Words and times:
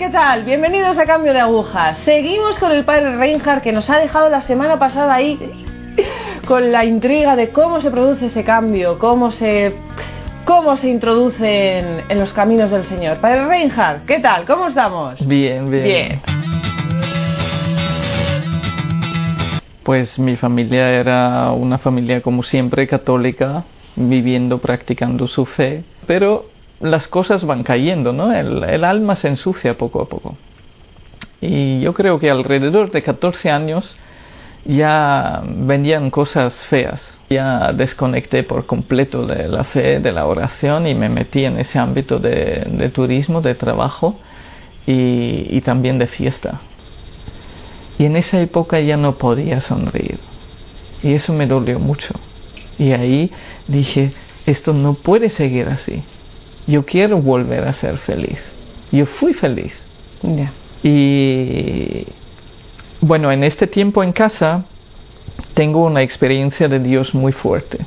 ¿qué 0.00 0.08
tal? 0.08 0.44
Bienvenidos 0.44 0.96
a 0.96 1.04
Cambio 1.04 1.34
de 1.34 1.40
Agujas. 1.40 1.98
Seguimos 1.98 2.58
con 2.58 2.72
el 2.72 2.86
padre 2.86 3.18
Reinhardt 3.18 3.62
que 3.62 3.70
nos 3.70 3.90
ha 3.90 3.98
dejado 3.98 4.30
la 4.30 4.40
semana 4.40 4.78
pasada 4.78 5.12
ahí 5.12 5.38
con 6.46 6.72
la 6.72 6.86
intriga 6.86 7.36
de 7.36 7.50
cómo 7.50 7.82
se 7.82 7.90
produce 7.90 8.26
ese 8.26 8.42
cambio, 8.42 8.98
cómo 8.98 9.30
se 9.30 9.74
cómo 10.46 10.78
se 10.78 10.88
introducen 10.88 12.04
en 12.08 12.18
los 12.18 12.32
caminos 12.32 12.70
del 12.70 12.84
Señor. 12.84 13.18
Padre 13.18 13.44
Reinhardt, 13.44 14.06
¿qué 14.06 14.20
tal? 14.20 14.46
¿Cómo 14.46 14.68
estamos? 14.68 15.20
Bien, 15.28 15.70
bien. 15.70 15.84
Bien. 15.84 16.22
Pues 19.82 20.18
mi 20.18 20.36
familia 20.36 20.88
era 20.92 21.50
una 21.50 21.76
familia 21.76 22.22
como 22.22 22.42
siempre 22.42 22.86
católica, 22.86 23.64
viviendo, 23.96 24.62
practicando 24.62 25.26
su 25.26 25.44
fe, 25.44 25.84
pero 26.06 26.46
las 26.80 27.08
cosas 27.08 27.44
van 27.44 27.62
cayendo, 27.62 28.12
¿no? 28.12 28.32
El, 28.32 28.84
alma 28.84 29.14
se 29.14 29.28
ensucia 29.28 29.76
poco 29.76 30.00
a 30.00 30.08
poco. 30.08 30.36
Y 31.40 31.80
yo 31.80 31.94
creo 31.94 32.18
que 32.18 32.30
alrededor 32.30 32.90
de 32.90 33.02
14 33.02 33.50
años 33.50 33.96
ya 34.64 35.42
venían 35.44 36.10
cosas 36.10 36.66
feas. 36.66 37.16
Ya 37.28 37.72
desconecté 37.72 38.42
por 38.42 38.66
completo 38.66 39.26
de 39.26 39.48
la 39.48 39.64
fe, 39.64 40.00
de 40.00 40.12
la 40.12 40.26
oración 40.26 40.86
y 40.86 40.94
me 40.94 41.08
metí 41.08 41.44
en 41.44 41.58
ese 41.58 41.78
ámbito 41.78 42.18
de, 42.18 42.66
de 42.66 42.88
turismo, 42.88 43.40
de 43.40 43.54
trabajo 43.54 44.18
y, 44.86 45.46
y 45.48 45.60
también 45.60 45.98
de 45.98 46.06
fiesta. 46.06 46.60
Y 47.98 48.06
en 48.06 48.16
esa 48.16 48.40
época 48.40 48.80
ya 48.80 48.96
no 48.96 49.16
podía 49.16 49.60
sonreír. 49.60 50.18
Y 51.02 51.12
eso 51.12 51.32
me 51.32 51.46
dolió 51.46 51.78
mucho. 51.78 52.14
Y 52.78 52.92
ahí 52.92 53.30
dije, 53.68 54.12
esto 54.46 54.72
no 54.72 54.94
puede 54.94 55.28
seguir 55.28 55.68
así. 55.68 56.02
Yo 56.66 56.84
quiero 56.84 57.20
volver 57.20 57.64
a 57.66 57.72
ser 57.72 57.98
feliz. 57.98 58.40
Yo 58.92 59.06
fui 59.06 59.32
feliz. 59.32 59.72
Y 60.82 62.06
bueno, 63.00 63.32
en 63.32 63.44
este 63.44 63.66
tiempo 63.66 64.02
en 64.02 64.12
casa 64.12 64.64
tengo 65.54 65.84
una 65.84 66.02
experiencia 66.02 66.68
de 66.68 66.78
Dios 66.78 67.14
muy 67.14 67.32
fuerte. 67.32 67.78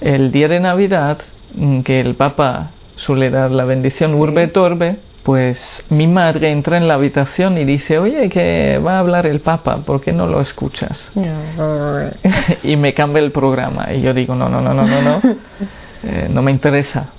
El 0.00 0.32
día 0.32 0.48
de 0.48 0.60
Navidad, 0.60 1.18
mm, 1.54 1.80
que 1.80 2.00
el 2.00 2.14
Papa 2.14 2.70
suele 2.96 3.30
dar 3.30 3.50
la 3.50 3.64
bendición 3.64 4.12
Sí. 4.12 4.18
urbe 4.18 4.42
et 4.44 4.56
orbe, 4.56 4.96
pues 5.22 5.84
mi 5.90 6.06
madre 6.06 6.52
entra 6.52 6.76
en 6.76 6.86
la 6.86 6.94
habitación 6.94 7.58
y 7.58 7.64
dice, 7.64 7.98
oye, 7.98 8.28
que 8.28 8.78
va 8.78 8.96
a 8.96 8.98
hablar 9.00 9.26
el 9.26 9.40
Papa, 9.40 9.78
¿por 9.78 10.00
qué 10.00 10.12
no 10.12 10.26
lo 10.26 10.40
escuchas? 10.40 11.12
y 12.62 12.76
me 12.76 12.94
cambia 12.94 13.22
el 13.22 13.32
programa. 13.32 13.92
Y 13.92 14.02
yo 14.02 14.14
digo, 14.14 14.34
no, 14.34 14.48
no, 14.48 14.60
no, 14.60 14.72
no, 14.72 14.86
no, 14.86 15.02
no, 15.02 15.20
eh, 16.04 16.28
no 16.30 16.42
me 16.42 16.52
interesa. 16.52 17.10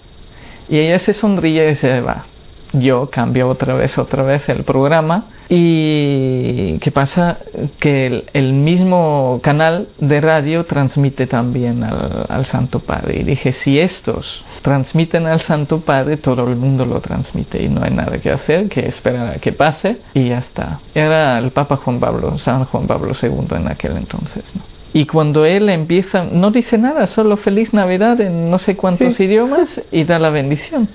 Y 0.70 0.80
ella 0.80 1.00
se 1.00 1.14
sonríe 1.14 1.72
y 1.72 1.76
se 1.76 2.02
va. 2.02 2.26
Yo 2.74 3.10
cambio 3.10 3.48
otra 3.48 3.76
vez, 3.76 3.98
otra 3.98 4.24
vez 4.24 4.50
el 4.50 4.64
programa. 4.64 5.28
Y 5.50 6.78
¿qué 6.80 6.92
pasa? 6.92 7.38
Que 7.80 8.08
el, 8.08 8.26
el 8.34 8.54
mismo 8.54 9.40
canal 9.42 9.88
de 10.00 10.20
radio 10.20 10.66
transmite 10.66 11.28
también 11.28 11.84
al, 11.84 12.26
al 12.28 12.46
Santo 12.46 12.80
Padre. 12.82 13.22
Y 13.22 13.24
dije, 13.24 13.54
si 13.54 13.80
estos 13.80 14.46
transmiten 14.62 15.26
al 15.26 15.40
Santo 15.40 15.80
Padre, 15.80 16.18
todo 16.18 16.46
el 16.48 16.58
mundo 16.58 16.86
lo 16.86 17.00
transmite. 17.00 17.64
Y 17.64 17.70
no 17.70 17.84
hay 17.84 17.92
nada 17.92 18.18
que 18.18 18.32
hacer, 18.32 18.68
que 18.68 18.86
esperar 18.86 19.28
a 19.28 19.40
que 19.40 19.54
pase 19.54 20.02
y 20.14 20.30
ya 20.30 20.40
está. 20.40 20.82
Era 20.94 21.40
el 21.40 21.52
Papa 21.52 21.78
Juan 21.78 22.00
Pablo, 22.00 22.38
San 22.38 22.66
Juan 22.66 22.86
Pablo 22.86 23.14
II 23.20 23.48
en 23.52 23.70
aquel 23.70 23.96
entonces. 23.96 24.54
¿no? 24.56 24.77
Y 24.94 25.06
cuando 25.06 25.46
él 25.46 25.70
empieza, 25.70 26.24
no 26.24 26.50
dice 26.52 26.78
nada, 26.78 27.08
solo 27.08 27.38
feliz 27.38 27.74
Navidad 27.74 28.20
en 28.22 28.50
no 28.50 28.58
sé 28.58 28.76
cuántos 28.76 29.16
Sí. 29.16 29.26
idiomas 29.26 29.82
y 29.92 30.06
da 30.06 30.18
la 30.18 30.30
bendición. 30.30 30.88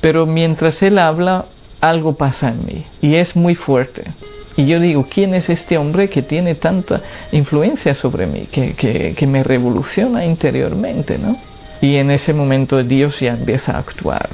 Pero 0.00 0.26
mientras 0.26 0.82
él 0.82 0.98
habla, 0.98 1.46
algo 1.80 2.16
pasa 2.16 2.48
en 2.48 2.64
mí 2.66 2.84
y 3.00 3.16
es 3.16 3.36
muy 3.36 3.54
fuerte. 3.54 4.12
Y 4.56 4.66
yo 4.66 4.80
digo, 4.80 5.06
¿quién 5.10 5.34
es 5.34 5.50
este 5.50 5.76
hombre 5.76 6.08
que 6.08 6.22
tiene 6.22 6.54
tanta 6.54 7.02
influencia 7.32 7.94
sobre 7.94 8.26
mí, 8.26 8.48
que, 8.50 8.72
que, 8.74 9.14
que 9.14 9.26
me 9.26 9.42
revoluciona 9.42 10.24
interiormente, 10.24 11.18
¿no? 11.18 11.36
Y 11.82 11.96
en 11.96 12.10
ese 12.10 12.32
momento 12.32 12.82
Dios 12.82 13.20
ya 13.20 13.32
empieza 13.32 13.72
a 13.72 13.78
actuar. 13.78 14.30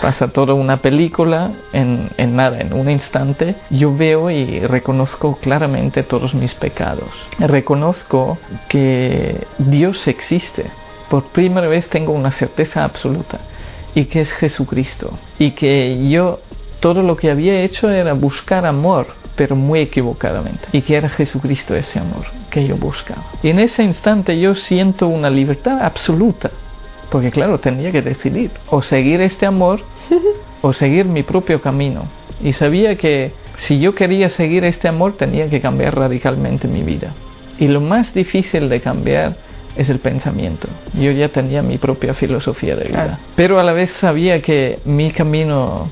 Pasa 0.00 0.28
toda 0.28 0.54
una 0.54 0.78
película 0.78 1.52
en, 1.72 2.10
en 2.16 2.36
nada, 2.36 2.60
en 2.60 2.72
un 2.72 2.90
instante. 2.90 3.56
Yo 3.70 3.94
veo 3.94 4.30
y 4.30 4.60
reconozco 4.60 5.36
claramente 5.36 6.02
todos 6.02 6.34
mis 6.34 6.54
pecados. 6.54 7.10
Reconozco 7.38 8.38
que 8.68 9.46
Dios 9.58 10.08
existe. 10.08 10.66
Por 11.10 11.24
primera 11.24 11.68
vez 11.68 11.88
tengo 11.88 12.12
una 12.12 12.30
certeza 12.30 12.84
absoluta 12.84 13.40
y 13.94 14.06
que 14.06 14.20
es 14.20 14.32
Jesucristo. 14.32 15.18
Y 15.38 15.52
que 15.52 16.08
yo 16.08 16.40
todo 16.80 17.02
lo 17.02 17.16
que 17.16 17.30
había 17.30 17.60
hecho 17.60 17.90
era 17.90 18.14
buscar 18.14 18.64
amor, 18.64 19.08
pero 19.36 19.54
muy 19.54 19.80
equivocadamente. 19.80 20.68
Y 20.72 20.82
que 20.82 20.96
era 20.96 21.08
Jesucristo 21.08 21.74
ese 21.76 21.98
amor 21.98 22.26
que 22.50 22.66
yo 22.66 22.76
buscaba. 22.76 23.24
Y 23.42 23.50
en 23.50 23.60
ese 23.60 23.82
instante 23.82 24.38
yo 24.40 24.54
siento 24.54 25.08
una 25.08 25.30
libertad 25.30 25.78
absoluta. 25.82 26.50
Porque 27.10 27.30
claro, 27.30 27.58
tenía 27.58 27.90
que 27.90 28.02
decidir 28.02 28.50
o 28.68 28.82
seguir 28.82 29.20
este 29.20 29.46
amor 29.46 29.80
o 30.62 30.72
seguir 30.72 31.06
mi 31.06 31.22
propio 31.22 31.60
camino. 31.60 32.04
Y 32.42 32.52
sabía 32.52 32.96
que 32.96 33.32
si 33.56 33.78
yo 33.78 33.94
quería 33.94 34.28
seguir 34.28 34.64
este 34.64 34.88
amor 34.88 35.16
tenía 35.16 35.50
que 35.50 35.60
cambiar 35.60 35.96
radicalmente 35.96 36.68
mi 36.68 36.82
vida. 36.82 37.12
Y 37.58 37.68
lo 37.68 37.80
más 37.80 38.14
difícil 38.14 38.68
de 38.68 38.80
cambiar 38.80 39.36
es 39.76 39.90
el 39.90 39.98
pensamiento. 39.98 40.68
Yo 40.94 41.10
ya 41.10 41.28
tenía 41.28 41.62
mi 41.62 41.78
propia 41.78 42.14
filosofía 42.14 42.76
de 42.76 42.84
vida. 42.88 43.18
Pero 43.36 43.60
a 43.60 43.62
la 43.62 43.72
vez 43.72 43.90
sabía 43.90 44.40
que 44.40 44.78
mi 44.84 45.10
camino 45.10 45.88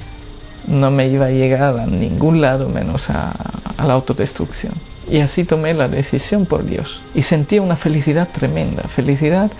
no 0.67 0.91
me 0.91 1.09
iba 1.09 1.27
a 1.27 1.31
llegar 1.31 1.79
a 1.79 1.87
ningún 1.87 2.41
lado 2.41 2.69
menos 2.69 3.11
a, 3.11 3.33
a 3.77 3.87
la 3.87 3.95
autodestrucción. 3.95 4.75
Y 5.11 5.21
así 5.21 5.45
tomé 5.45 5.75
la 5.75 5.89
decisión 5.89 6.47
por 6.47 6.65
Dios. 6.65 7.03
Y 7.15 7.23
sentía 7.23 7.63
una 7.63 7.77
felicidad 7.77 8.29
tremenda, 8.33 8.85
felicidad 8.89 9.51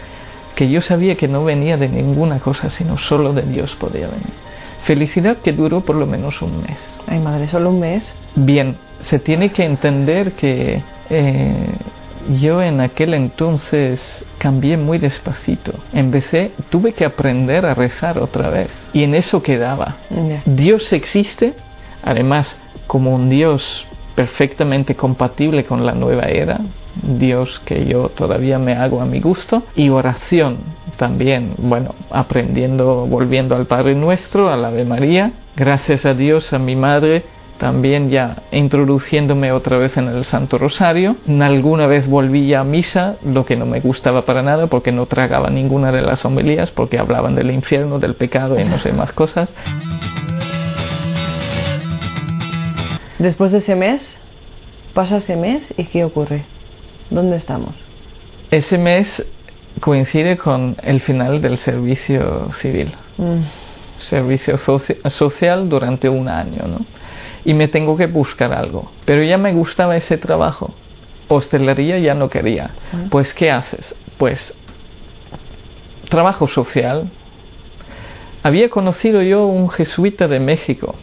que 0.59 0.69
yo 0.69 0.81
sabía 0.81 1.15
que 1.15 1.29
no 1.29 1.45
venía 1.45 1.77
de 1.77 1.89
ninguna 1.89 2.41
cosa, 2.41 2.69
sino 2.69 2.99
solo 2.99 3.33
de 3.33 3.43
Dios 3.43 3.77
podía 3.77 4.09
venir. 4.09 4.35
Felicidad 4.83 5.37
que 5.37 5.53
duró 5.53 5.83
por 5.83 5.95
lo 5.95 6.05
menos 6.05 6.43
un 6.43 6.63
mes. 6.63 7.01
Ay, 7.07 7.21
madre, 7.21 7.47
solo 7.47 7.71
un 7.71 7.79
mes. 7.79 8.13
Bien, 8.35 8.77
se 8.99 9.21
tiene 9.21 9.51
que 9.51 9.63
entender 9.63 10.33
que 10.33 10.83
eh, 11.11 11.67
yo 12.41 12.61
en 12.61 12.81
aquel 12.81 13.15
entonces 13.15 14.25
cambié 14.39 14.77
muy 14.77 14.99
despacito. 14.99 15.75
Empecé, 15.93 16.51
tuve 16.71 16.93
que 16.93 17.05
aprender 17.05 17.65
a 17.65 17.75
rezar 17.75 18.19
otra 18.19 18.51
vez. 18.51 18.73
Y 18.93 19.05
en 19.05 19.15
eso 19.15 19.41
quedaba. 19.41 19.99
Dios 20.45 20.93
existe, 20.93 21.55
además 22.03 22.59
como 22.89 23.15
un 23.15 23.29
Dios 23.29 23.87
perfectamente 24.19 24.97
compatible 24.97 25.65
con 25.65 25.87
la 25.87 25.93
nueva 25.93 26.25
era, 26.25 26.59
Dios 27.05 27.61
que 27.61 27.87
yo 27.87 28.09
todavía 28.09 28.59
me 28.59 28.73
hago 28.73 29.01
a 29.01 29.05
mi 29.05 29.21
gusto, 29.21 29.63
y 29.77 29.91
oración 29.91 30.57
también, 30.97 31.55
bueno, 31.57 31.95
aprendiendo, 32.11 33.07
volviendo 33.07 33.55
al 33.55 33.67
Padre 33.67 33.95
Nuestro, 33.95 34.51
al 34.51 34.65
Ave 34.65 34.85
María, 34.85 35.31
gracias 35.55 36.05
a 36.05 36.15
Dios, 36.15 36.53
a 36.53 36.59
mi 36.59 36.75
madre, 36.75 37.27
también 37.59 38.11
ya 38.11 38.43
introduciéndome 38.51 39.53
otra 39.53 39.79
vez 39.79 39.97
en 39.97 40.09
el 40.09 40.25
Santo 40.25 40.59
Rosario. 40.59 41.15
Alguna 41.41 41.87
vez 41.87 42.09
volví 42.09 42.53
a 42.55 42.65
misa, 42.65 43.19
lo 43.25 43.45
que 43.45 43.55
no 43.55 43.67
me 43.67 43.79
gustaba 43.79 44.25
para 44.25 44.43
nada 44.43 44.67
porque 44.67 44.91
no 44.91 45.07
tragaba 45.07 45.49
ninguna 45.49 45.93
de 45.93 46.03
las 46.03 46.25
homilías 46.25 46.73
porque 46.73 46.99
hablaban 46.99 47.37
del 47.37 47.53
infierno, 47.53 48.01
del 48.01 48.15
pecado 48.15 48.59
y 48.59 48.65
no 48.65 48.79
sé 48.79 48.93
más 48.93 49.13
cosas. 49.13 49.55
Después 53.19 53.53
de 53.53 53.59
ese 53.59 53.75
mes, 53.75 54.03
pasa 54.95 55.19
ese 55.19 55.37
mes 55.37 55.75
y 55.77 55.85
¿qué 55.85 56.05
ocurre? 56.05 56.45
¿Dónde 57.11 57.37
estamos? 57.37 57.75
Ese 58.51 58.79
mes 58.79 59.25
coincide 59.81 60.37
con 60.37 60.77
el 60.83 61.01
final 61.01 61.41
del 61.41 61.57
servicio 61.57 62.51
civil, 62.61 62.93
Mm, 63.17 63.43
servicio 63.99 64.57
soci- 64.59 64.97
social 65.11 65.69
durante 65.69 66.09
un 66.09 66.29
año, 66.29 66.63
¿no? 66.69 66.87
Y 67.45 67.55
me 67.55 67.67
tengo 67.69 67.97
que 67.97 68.07
buscar 68.07 68.53
algo. 68.53 68.93
Pero 69.05 69.23
ya 69.25 69.39
me 69.39 69.53
gustaba 69.53 69.97
ese 69.97 70.17
trabajo. 70.19 70.75
Hostelería 71.29 71.99
ya 71.99 72.15
no 72.15 72.29
quería. 72.31 72.71
Mm. 72.93 73.09
Pues, 73.09 73.35
¿qué 73.35 73.51
haces? 73.51 73.95
Pues, 74.17 74.55
trabajo 76.09 76.47
social. 76.47 77.11
Había 78.43 78.71
conocido 78.71 79.21
yo 79.23 79.47
un 79.47 79.69
jesuita 79.69 80.29
de 80.29 80.39
México 80.41 80.95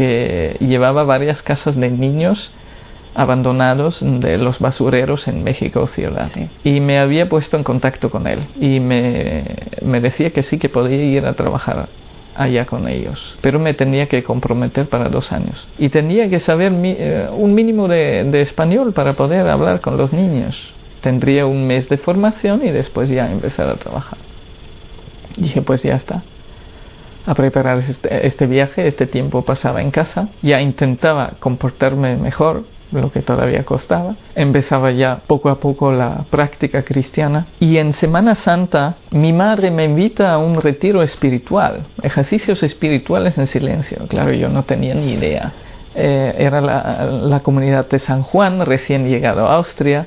que 0.00 0.56
llevaba 0.60 1.04
varias 1.04 1.42
casas 1.42 1.76
de 1.76 1.90
niños 1.90 2.50
abandonados 3.14 4.00
de 4.02 4.38
los 4.38 4.58
basureros 4.60 5.28
en 5.28 5.42
México 5.44 5.86
ciudad. 5.86 6.30
Sí. 6.32 6.48
y 6.64 6.80
me 6.80 6.98
había 6.98 7.28
puesto 7.28 7.56
en 7.56 7.64
contacto 7.64 8.08
con 8.08 8.26
él. 8.26 8.40
Y 8.60 8.80
me, 8.80 9.44
me 9.82 10.00
decía 10.00 10.30
que 10.30 10.42
sí 10.42 10.58
que 10.58 10.68
podía 10.68 11.02
ir 11.02 11.26
a 11.26 11.34
trabajar 11.34 11.88
allá 12.36 12.64
con 12.66 12.88
ellos. 12.88 13.36
Pero 13.40 13.58
me 13.58 13.74
tenía 13.74 14.06
que 14.06 14.22
comprometer 14.22 14.88
para 14.88 15.08
dos 15.08 15.32
años. 15.32 15.66
Y 15.78 15.88
tenía 15.88 16.30
que 16.30 16.38
saber 16.40 16.70
mi- 16.70 16.96
eh, 16.96 17.28
un 17.32 17.52
mínimo 17.54 17.88
de, 17.88 18.24
de 18.24 18.40
español 18.40 18.92
para 18.92 19.14
poder 19.14 19.46
hablar 19.48 19.80
con 19.80 19.96
los 19.96 20.12
niños. 20.12 20.72
Tendría 21.02 21.46
un 21.46 21.66
mes 21.66 21.88
de 21.88 21.96
formación 21.98 22.64
y 22.64 22.70
después 22.70 23.10
ya 23.10 23.30
empezar 23.30 23.68
a 23.68 23.74
trabajar. 23.74 24.18
Dije 25.36 25.62
pues 25.62 25.82
ya 25.82 25.94
está 25.94 26.22
a 27.26 27.34
preparar 27.34 27.78
este, 27.78 28.26
este, 28.26 28.46
viaje, 28.46 28.86
este 28.86 29.06
tiempo 29.06 29.42
pasaba 29.42 29.82
en 29.82 29.90
casa, 29.90 30.28
ya 30.42 30.60
intentaba 30.60 31.34
comportarme 31.38 32.16
mejor, 32.16 32.64
lo 32.92 33.12
que 33.12 33.22
todavía 33.22 33.64
costaba, 33.64 34.16
empezaba 34.34 34.90
ya 34.90 35.20
poco 35.26 35.48
a 35.48 35.60
poco 35.60 35.92
la 35.92 36.24
práctica 36.28 36.82
cristiana. 36.82 37.46
Y 37.60 37.76
en 37.76 37.92
Semana 37.92 38.34
Santa 38.34 38.96
mi 39.12 39.32
madre 39.32 39.70
me 39.70 39.84
invita 39.84 40.32
a 40.32 40.38
un 40.38 40.60
retiro 40.60 41.02
espiritual, 41.02 41.86
ejercicios 42.02 42.62
espirituales 42.62 43.38
en 43.38 43.46
silencio, 43.46 44.06
claro, 44.08 44.32
yo 44.32 44.48
no 44.48 44.64
tenía 44.64 44.94
ni 44.94 45.12
idea. 45.12 45.52
Eh, 45.94 46.34
era 46.38 46.60
la, 46.60 47.04
la 47.04 47.40
comunidad 47.40 47.88
de 47.88 47.98
San 47.98 48.22
Juan, 48.22 48.64
recién 48.64 49.08
llegado 49.08 49.46
a 49.46 49.54
Austria, 49.54 50.06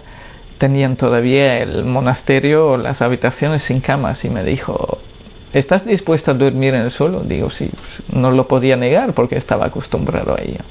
tenían 0.58 0.96
todavía 0.96 1.58
el 1.60 1.84
monasterio, 1.84 2.78
las 2.78 3.02
habitaciones 3.02 3.64
sin 3.64 3.82
camas 3.82 4.24
y 4.24 4.30
me 4.30 4.44
dijo, 4.44 5.00
¿estás 5.54 5.86
dispuesta 5.86 6.32
a 6.32 6.34
dormir 6.34 6.74
en 6.74 6.82
el 6.82 6.92
suelo? 6.92 7.22
Digo, 7.22 7.50
sí, 7.50 7.70
no 8.12 8.32
lo 8.32 8.48
podía 8.48 8.76
negar 8.76 9.14
porque 9.14 9.38
estaba 9.38 9.68
acostumbrado 9.68 10.36
a 10.36 10.42
ello. 10.42 10.62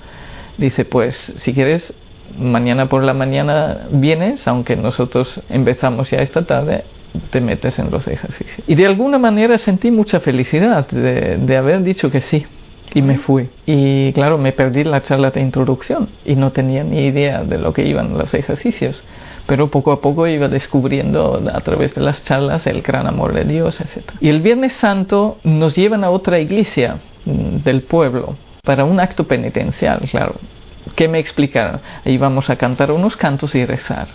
Dice, 0.59 0.85
pues 0.85 1.33
si 1.37 1.55
quieres, 1.55 1.95
mañana 2.39 2.89
por 2.89 3.03
la 3.05 3.15
mañana 3.15 3.87
vienes, 3.91 4.47
aunque 4.49 4.77
nosotros 4.77 5.43
empezamos 5.49 6.11
ya 6.11 6.19
esta 6.19 6.43
tarde, 6.43 6.85
te 7.31 7.41
metes 7.41 7.79
en 7.79 7.91
los 7.91 8.07
ejercicios. 8.09 8.61
Y 8.67 8.75
de 8.75 8.87
alguna 8.87 9.19
manera 9.19 9.59
sentí 9.59 9.91
mucha 9.91 10.21
felicidad 10.21 10.87
de, 10.89 11.39
de 11.39 11.57
haber 11.57 11.83
dicho 11.83 12.11
que 12.11 12.21
sí. 12.21 12.47
Y 12.95 13.01
me 13.01 13.17
fui. 13.17 13.49
Y 13.65 14.13
claro, 14.13 14.37
me 14.37 14.53
perdí 14.53 14.85
la 14.85 15.01
charla 15.01 15.31
de 15.31 15.41
introducción 15.41 16.11
y 16.27 16.35
no 16.37 16.53
tenía 16.53 16.85
ni 16.85 17.07
idea 17.07 17.43
de 17.43 17.57
lo 17.57 17.73
que 17.73 17.87
iban 17.87 18.19
los 18.19 18.35
ejercicios 18.35 19.03
pero 19.53 19.71
poco 19.71 19.93
a 19.93 20.01
poco 20.01 20.27
iba 20.27 20.49
descubriendo 20.49 21.43
a 21.53 21.61
través 21.61 21.95
de 21.95 22.01
las 22.01 22.25
charlas 22.25 22.67
el 22.67 22.81
gran 22.81 23.07
amor 23.07 23.35
de 23.35 23.45
Dios, 23.45 23.83
etc. 23.83 24.13
Y 24.19 24.31
el 24.31 24.41
Viernes 24.41 24.73
Santo 24.73 25.37
nos 25.45 25.77
llevan 25.77 26.05
a 26.05 26.11
otra 26.11 26.39
iglesia 26.39 27.01
mm, 27.27 27.59
del 27.59 27.83
pueblo 27.83 28.39
para 28.65 28.87
un 28.87 28.99
acto 28.99 29.29
penitencial, 29.29 30.01
claro. 30.11 30.37
¿Qué 30.97 31.07
me 31.07 31.19
explicaron? 31.19 31.83
Ahí 32.03 32.17
vamos 32.17 32.49
a 32.49 32.57
cantar 32.57 32.93
unos 32.93 33.15
cantos 33.15 33.55
y 33.55 33.67
rezar. 33.67 34.09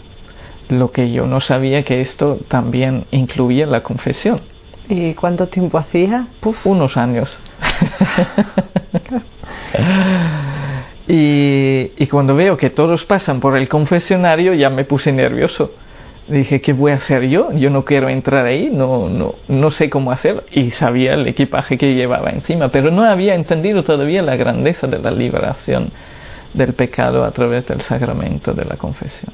Lo 0.70 0.90
que 0.90 1.12
yo 1.12 1.28
no 1.28 1.40
sabía 1.40 1.84
que 1.84 2.02
esto 2.02 2.40
también 2.48 3.06
incluía 3.12 3.68
la 3.68 3.84
confesión. 3.84 4.42
¿Y 4.90 5.14
cuánto 5.14 5.50
tiempo 5.50 5.78
hacía? 5.78 6.30
unos 6.64 6.98
años. 6.98 7.40
Y, 11.08 12.06
cuando 12.08 12.36
veo 12.36 12.58
que 12.58 12.70
todos 12.70 13.06
pasan 13.06 13.40
por 13.40 13.58
el 13.58 13.70
confesionario 13.70 14.54
ya 14.54 14.70
me 14.70 14.84
puse 14.84 15.12
nervioso. 15.12 15.72
Dije, 16.28 16.60
¿qué 16.60 16.74
voy 16.74 16.92
a 16.92 16.96
hacer 16.96 17.30
yo? 17.30 17.54
Yo 17.54 17.70
no 17.70 17.86
quiero 17.86 18.10
entrar 18.10 18.46
ahí, 18.46 18.70
no, 18.70 19.08
no, 19.08 19.36
no 19.48 19.72
sé 19.72 19.90
cómo 19.90 20.12
hacer. 20.12 20.44
Y 20.52 20.72
sabía 20.72 21.14
el 21.14 21.26
equipaje 21.28 21.78
que 21.78 21.96
llevaba 21.96 22.32
encima, 22.32 22.68
pero 22.70 22.92
no 22.92 23.04
había 23.04 23.36
entendido 23.36 23.84
todavía 23.84 24.22
la 24.22 24.36
grandeza 24.36 24.88
de 24.88 25.00
la 25.00 25.12
liberación 25.12 25.92
del 26.54 26.74
pecado 26.74 27.24
a 27.24 27.32
través 27.32 27.66
del 27.68 27.80
sacramento 27.80 28.54
de 28.54 28.66
la 28.66 28.76
confesión. 28.76 29.34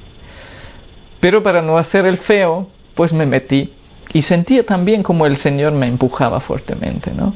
Pero 1.20 1.42
para 1.42 1.64
no 1.64 1.80
hacer 1.80 2.06
el 2.06 2.18
feo, 2.18 2.68
pues 2.94 3.14
me 3.14 3.26
metí 3.26 3.74
y 4.14 4.22
sentía 4.22 4.64
también 4.64 5.02
como 5.02 5.26
el 5.26 5.38
Señor 5.38 5.72
me 5.72 5.88
empujaba 5.88 6.42
fuertemente, 6.42 7.12
¿no? 7.12 7.34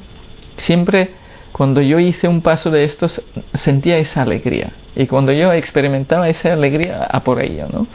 Siempre 0.57 1.12
cuando 1.57 1.81
yo 1.81 2.00
hice 2.00 2.27
un 2.27 2.42
paso 2.42 2.69
de 2.69 2.83
estos 2.83 3.24
sentía 3.56 3.98
esa 3.98 4.21
alegría. 4.21 4.71
Y 4.95 5.07
cuando 5.07 5.31
yo 5.31 5.51
experimentaba 5.51 6.30
esa 6.30 6.54
alegría 6.54 7.04
a 7.04 7.24
por 7.24 7.42
ello 7.42 7.68
no 7.71 7.88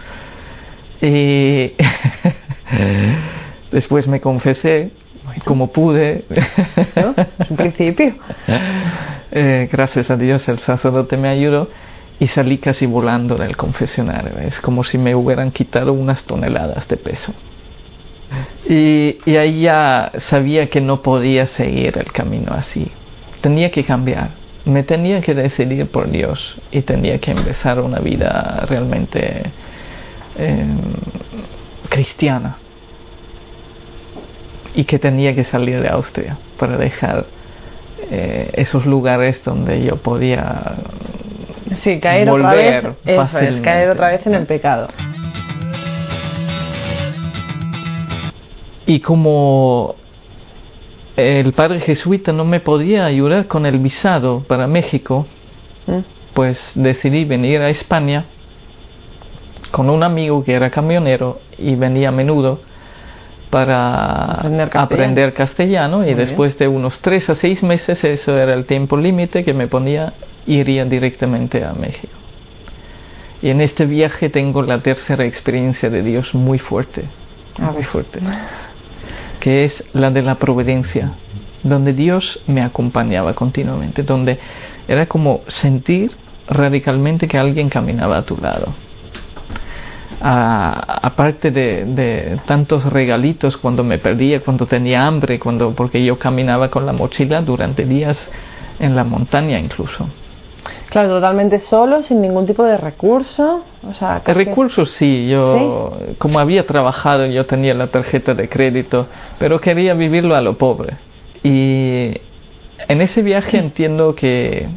y 1.03 1.73
después 3.73 4.07
me 4.09 4.21
confesé 4.21 4.91
como 5.45 5.73
pude. 5.73 6.25
¿No? 6.97 7.15
un 7.49 7.57
principio. 7.57 8.15
Eh, 9.35 9.67
gracias 9.73 10.11
a 10.11 10.17
Dios 10.19 10.47
el 10.51 10.59
sacerdote 10.59 11.17
me 11.17 11.31
ayudó 11.31 11.71
y 12.21 12.27
salí 12.27 12.59
casi 12.59 12.85
volando 12.85 13.37
del 13.37 13.57
confesionario. 13.57 14.37
Es 14.41 14.61
como 14.61 14.85
si 14.85 14.99
me 14.99 15.15
hubieran 15.15 15.51
quitado 15.53 15.95
unas 15.95 16.27
toneladas 16.27 16.87
de 16.87 16.99
peso. 16.99 17.33
Y, 18.69 19.17
y 19.25 19.37
ahí 19.37 19.63
ya 19.63 20.13
sabía 20.19 20.69
que 20.69 20.83
no 20.83 21.01
podía 21.01 21.47
seguir 21.47 21.97
el 21.97 22.13
camino 22.13 22.53
así 22.53 22.93
tenía 23.43 23.71
que 23.71 23.85
cambiar, 23.85 24.31
me 24.65 24.85
tenía 24.85 25.21
que 25.21 25.35
decidir 25.35 25.87
por 25.89 26.11
Dios 26.11 26.57
y 26.71 26.81
tenía 26.83 27.19
que 27.19 27.33
empezar 27.33 27.81
una 27.81 27.99
vida 27.99 28.65
realmente 28.69 29.43
em, 30.39 30.79
cristiana. 31.91 32.57
Y 34.75 34.85
que 34.85 34.99
tenía 34.99 35.35
que 35.35 35.45
salir 35.45 35.83
de 35.83 35.89
Austria 35.91 36.39
para 36.59 36.79
dejar 36.79 37.27
eh, 38.11 38.51
esos 38.55 38.87
lugares 38.87 39.45
donde 39.45 39.85
yo 39.85 39.97
podía 39.97 40.77
sí, 41.81 42.01
caer 42.01 42.31
volver 42.31 42.95
otra 43.05 43.41
vez, 43.41 43.61
caer 43.61 43.91
otra 43.91 44.13
vez 44.13 44.27
en 44.27 44.35
el 44.35 44.47
pecado. 44.47 44.89
Y 48.87 49.01
como 49.01 49.97
el 51.17 51.53
padre 51.53 51.81
jesuita 51.81 52.33
no 52.33 52.45
me 52.45 52.61
podía 52.61 53.05
ayudar 53.05 53.47
con 53.47 53.67
el 53.67 53.79
visado 53.79 54.45
para 54.47 54.67
México, 54.67 55.27
mm. 55.87 55.99
pues 56.35 56.73
decidí 56.75 57.25
venir 57.25 57.61
a 57.61 57.69
España 57.69 58.25
con 59.71 59.91
un 59.91 60.03
amigo 60.03 60.45
que 60.45 60.53
era 60.53 60.71
camionero 60.71 61.41
y 61.59 61.75
venía 61.75 62.09
a 62.09 62.13
menudo 62.13 62.61
para 63.51 64.41
aprender 64.73 65.35
castellano, 65.35 66.07
y 66.07 66.15
después 66.15 66.57
de 66.57 66.69
unos 66.69 67.03
tres 67.03 67.29
a 67.29 67.35
seis 67.35 67.63
meses, 67.63 68.03
eso 68.03 68.35
era 68.35 68.55
el 68.55 68.65
tiempo 68.65 68.97
límite 68.97 69.45
que 69.45 69.53
me 69.53 69.67
ponía, 69.69 70.15
iría 70.47 70.87
directamente 70.87 71.63
a 71.63 71.75
México. 71.75 72.15
Y 73.43 73.51
en 73.51 73.61
este 73.61 73.85
viaje 73.85 74.31
tengo 74.31 74.63
la 74.63 74.81
tercera 74.81 75.27
experiencia 75.27 75.91
de 75.91 76.03
Dios 76.03 76.35
muy 76.35 76.59
fuerte, 76.59 77.05
muy 77.59 77.83
fuerte 77.83 78.21
que 79.43 79.65
es 79.65 79.85
la 79.93 80.13
de 80.13 80.23
la 80.23 80.37
providencia, 80.37 81.15
donde 81.65 81.93
Dios 81.93 82.41
me 82.47 82.63
acompañaba 82.63 83.35
continuamente, 83.35 84.05
donde 84.05 84.39
era 84.87 85.07
como 85.07 85.41
sentir 85.49 86.13
radicalmente 86.47 87.27
que 87.27 87.39
alguien 87.39 87.69
caminaba 87.69 88.19
a 88.19 88.23
tu 88.23 88.37
lado. 88.37 88.73
aparte 90.21 91.51
de, 91.51 92.39
tantos 92.47 92.85
regalitos 92.85 93.57
cuando 93.57 93.83
me 93.83 93.99
perdía, 93.99 94.39
cuando 94.45 94.67
tenía 94.67 95.09
hambre, 95.09 95.41
cuando 95.41 95.75
porque 95.75 96.05
yo 96.05 96.21
caminaba 96.21 96.69
con 96.69 96.87
la 96.87 96.93
mochila 96.93 97.43
durante 97.43 97.85
días 97.85 98.31
en 98.79 98.95
la 98.95 99.03
montaña 99.03 99.59
incluso. 99.59 100.07
Claro, 100.89 101.09
totalmente 101.09 101.59
solo, 101.59 102.05
sin 102.05 102.21
ningún 102.21 102.47
tipo 102.47 102.63
de 102.63 102.77
recurso. 102.77 103.65
O 103.89 103.95
sea, 103.95 104.23
Recursos 104.25 104.93
sí, 104.93 105.29
yo 105.29 105.99
como 106.19 106.39
había 106.39 106.65
trabajado 106.67 107.27
yo 107.27 107.47
tenía 107.47 107.75
la 107.75 107.89
tarjeta 107.89 108.35
de 108.35 108.49
crédito, 108.49 109.09
pero 109.39 109.61
quería 109.61 109.95
vivirlo 109.95 110.37
a 110.37 110.41
lo 110.41 110.57
pobre. 110.57 110.97
Y 111.43 112.13
en 112.89 113.01
ese 113.01 113.23
viaje 113.23 113.59
entiendo 113.59 114.15
que 114.15 114.69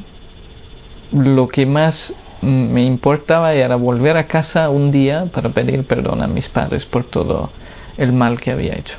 lo 1.11 1.47
que 1.47 1.67
más 1.67 2.15
me 2.41 2.83
importaba 2.83 3.53
era 3.53 3.75
volver 3.75 4.17
a 4.17 4.27
casa 4.27 4.69
un 4.69 4.91
día 4.91 5.25
para 5.31 5.49
pedir 5.49 5.85
perdón 5.85 6.21
a 6.21 6.27
mis 6.27 6.49
padres 6.49 6.85
por 6.85 7.05
todo 7.05 7.51
el 7.97 8.11
mal 8.11 8.39
que 8.39 8.51
había 8.51 8.73
hecho. 8.73 8.97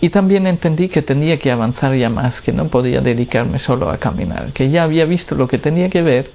Y 0.00 0.10
también 0.10 0.46
entendí 0.46 0.88
que 0.88 1.02
tenía 1.02 1.38
que 1.38 1.50
avanzar 1.50 1.94
ya 1.94 2.08
más, 2.08 2.40
que 2.40 2.52
no 2.52 2.68
podía 2.68 3.00
dedicarme 3.00 3.58
solo 3.58 3.90
a 3.90 3.98
caminar, 3.98 4.52
que 4.52 4.70
ya 4.70 4.84
había 4.84 5.04
visto 5.06 5.34
lo 5.34 5.48
que 5.48 5.58
tenía 5.58 5.88
que 5.90 6.02
ver 6.02 6.30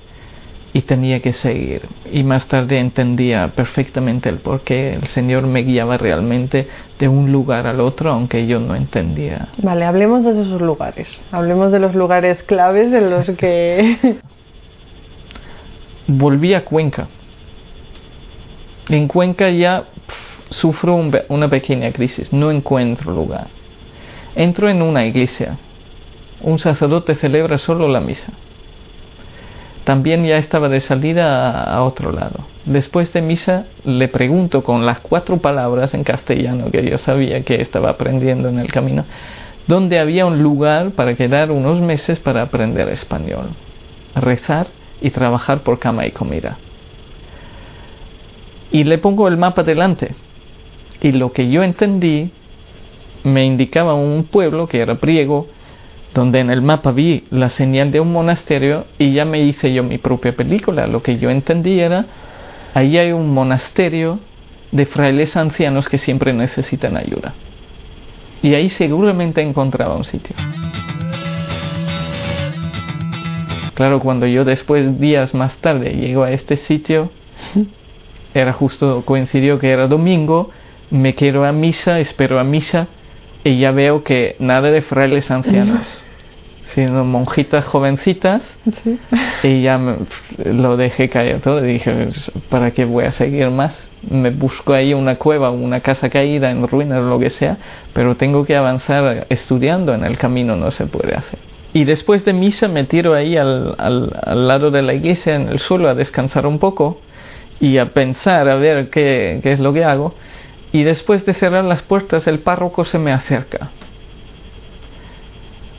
y 0.73 0.81
tenía 0.81 1.21
que 1.21 1.33
seguir. 1.33 1.87
Y 2.11 2.23
más 2.23 2.47
tarde 2.47 2.79
entendía 2.79 3.49
perfectamente 3.55 4.27
el 4.29 4.39
por 4.39 4.61
qué 4.61 4.93
el 4.93 5.05
Señor 5.05 5.45
me 5.45 5.61
guiaba 5.61 5.97
realmente 5.97 6.67
de 6.97 7.07
un 7.07 7.31
lugar 7.31 7.67
al 7.67 7.79
otro, 7.79 8.11
aunque 8.11 8.47
yo 8.47 8.59
no 8.59 8.75
entendía. 8.75 9.49
Vale, 9.57 9.85
hablemos 9.85 10.23
de 10.23 10.31
esos 10.31 10.59
lugares. 10.59 11.23
Hablemos 11.31 11.71
de 11.71 11.79
los 11.79 11.93
lugares 11.93 12.41
claves 12.43 12.91
en 12.91 13.09
los 13.11 13.29
que... 13.31 14.17
Volví 16.07 16.53
a 16.53 16.65
Cuenca. 16.65 17.07
En 18.89 19.07
Cuenca 19.07 19.49
ya 19.49 19.85
sufro 20.49 20.99
una 21.29 21.49
pequeña 21.49 21.91
crisis, 21.91 22.33
no 22.33 22.51
encuentro 22.51 23.13
lugar. 23.13 23.47
Entro 24.35 24.69
en 24.69 24.81
una 24.81 25.05
iglesia. 25.05 25.57
Un 26.41 26.59
sacerdote 26.59 27.15
celebra 27.15 27.57
solo 27.57 27.87
la 27.87 28.01
misa. 28.01 28.33
También 29.83 30.25
ya 30.25 30.37
estaba 30.37 30.69
de 30.69 30.79
salida 30.79 31.63
a 31.63 31.83
otro 31.83 32.11
lado. 32.11 32.45
Después 32.65 33.11
de 33.11 33.21
misa 33.21 33.65
le 33.83 34.07
pregunto 34.07 34.63
con 34.63 34.85
las 34.85 35.01
cuatro 35.01 35.37
palabras 35.37 35.93
en 35.93 36.05
castellano 36.05 36.71
que 36.71 36.89
yo 36.89 36.97
sabía 36.97 37.43
que 37.43 37.59
estaba 37.59 37.89
aprendiendo 37.89 38.47
en 38.47 38.59
el 38.59 38.71
camino, 38.71 39.03
dónde 39.67 39.99
había 39.99 40.25
un 40.25 40.41
lugar 40.41 40.91
para 40.91 41.15
quedar 41.15 41.51
unos 41.51 41.81
meses 41.81 42.19
para 42.19 42.43
aprender 42.43 42.87
español, 42.87 43.49
rezar 44.15 44.67
y 45.01 45.09
trabajar 45.09 45.59
por 45.59 45.79
cama 45.79 46.05
y 46.05 46.11
comida. 46.11 46.57
Y 48.71 48.85
le 48.85 48.97
pongo 48.97 49.27
el 49.27 49.37
mapa 49.37 49.63
delante 49.63 50.15
y 51.01 51.11
lo 51.11 51.33
que 51.33 51.49
yo 51.49 51.63
entendí 51.63 52.31
me 53.23 53.43
indicaba 53.45 53.93
un 53.93 54.23
pueblo 54.23 54.67
que 54.67 54.79
era 54.79 54.95
priego 54.95 55.47
donde 56.13 56.39
en 56.39 56.49
el 56.49 56.61
mapa 56.61 56.91
vi 56.91 57.23
la 57.31 57.49
señal 57.49 57.91
de 57.91 57.99
un 57.99 58.11
monasterio 58.11 58.85
y 58.99 59.13
ya 59.13 59.25
me 59.25 59.41
hice 59.41 59.73
yo 59.73 59.83
mi 59.83 59.97
propia 59.97 60.35
película. 60.35 60.87
Lo 60.87 61.01
que 61.01 61.17
yo 61.17 61.29
entendí 61.29 61.79
era, 61.79 62.05
ahí 62.73 62.97
hay 62.97 63.11
un 63.11 63.33
monasterio 63.33 64.19
de 64.71 64.85
frailes 64.85 65.35
ancianos 65.35 65.87
que 65.87 65.97
siempre 65.97 66.33
necesitan 66.33 66.97
ayuda. 66.97 67.33
Y 68.41 68.53
ahí 68.55 68.69
seguramente 68.69 69.41
encontraba 69.41 69.95
un 69.95 70.03
sitio. 70.03 70.35
Claro, 73.73 73.99
cuando 73.99 74.27
yo 74.27 74.45
después, 74.45 74.99
días 74.99 75.33
más 75.33 75.57
tarde, 75.57 75.93
llego 75.93 76.23
a 76.23 76.31
este 76.31 76.57
sitio, 76.57 77.09
era 78.33 78.53
justo, 78.53 79.03
coincidió 79.03 79.57
que 79.57 79.71
era 79.71 79.87
domingo, 79.87 80.51
me 80.91 81.15
quiero 81.15 81.45
a 81.45 81.51
misa, 81.51 81.99
espero 81.99 82.39
a 82.39 82.43
misa, 82.43 82.87
y 83.43 83.59
ya 83.59 83.71
veo 83.71 84.03
que 84.03 84.35
nada 84.39 84.69
de 84.69 84.81
frailes 84.81 85.31
ancianos, 85.31 86.02
sino 86.73 87.05
monjitas 87.05 87.65
jovencitas, 87.65 88.57
y 89.43 89.61
ya 89.61 89.79
lo 90.43 90.75
dejé 90.75 91.07
caer 91.07 91.39
todo, 91.39 91.63
y 91.63 91.73
dije, 91.73 92.09
¿para 92.49 92.71
qué 92.71 92.85
voy 92.85 93.05
a 93.05 93.11
seguir 93.11 93.51
más? 93.51 93.91
Me 94.09 94.31
busco 94.31 94.73
ahí 94.73 94.93
una 94.93 95.17
cueva, 95.17 95.51
una 95.51 95.81
casa 95.81 96.09
caída 96.09 96.49
en 96.49 96.67
ruinas, 96.67 97.03
lo 97.03 97.19
que 97.19 97.29
sea, 97.29 97.57
pero 97.93 98.15
tengo 98.15 98.43
que 98.43 98.55
avanzar 98.55 99.27
estudiando, 99.29 99.93
en 99.93 100.03
el 100.03 100.17
camino 100.17 100.55
no 100.55 100.71
se 100.71 100.87
puede 100.87 101.13
hacer. 101.13 101.37
Y 101.73 101.83
después 101.85 102.25
de 102.25 102.33
misa 102.33 102.67
me 102.67 102.85
tiro 102.85 103.13
ahí 103.13 103.37
al, 103.37 103.75
al, 103.77 104.47
lado 104.47 104.71
de 104.71 104.81
la 104.81 104.93
iglesia 104.93 105.35
en 105.35 105.49
el 105.49 105.59
suelo 105.59 105.89
a 105.89 105.95
descansar 105.95 106.45
un 106.47 106.59
poco 106.59 107.01
y 107.59 107.77
a 107.77 107.93
pensar 107.93 108.47
a 108.49 108.55
ver 108.55 108.89
qué, 108.89 109.39
qué 109.43 109.51
es 109.51 109.59
lo 109.59 109.73
que 109.73 109.83
hago. 109.83 110.13
Y 110.71 110.83
después 110.83 111.25
de 111.25 111.33
cerrar 111.33 111.63
las 111.65 111.83
puertas 111.83 112.27
el 112.27 112.39
párroco 112.39 112.83
se 112.83 112.99
me 112.99 113.11
acerca 113.11 113.69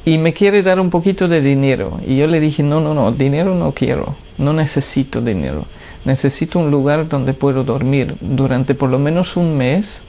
y 0.05 0.19
me 0.19 0.33
quiere 0.33 0.63
dar 0.63 0.81
un 0.81 0.91
poquito 0.91 1.29
de 1.29 1.41
dinero. 1.41 1.99
Y 2.07 2.17
yo 2.17 2.27
le 2.27 2.41
dije, 2.41 2.63
no, 2.63 2.81
no, 2.81 2.95
no, 2.95 3.13
dinero 3.13 3.55
no 3.55 3.73
quiero, 3.73 4.17
no 4.39 4.53
necesito 4.53 5.21
dinero. 5.21 5.65
Necesito 6.05 6.59
un 6.59 6.71
lugar 6.71 7.09
donde 7.09 7.33
puedo 7.33 7.65
dormir 7.65 8.17
durante 8.21 8.75
por 8.75 8.91
lo 8.91 8.99
menos 8.99 9.37
un 9.37 9.57
mes 9.57 10.03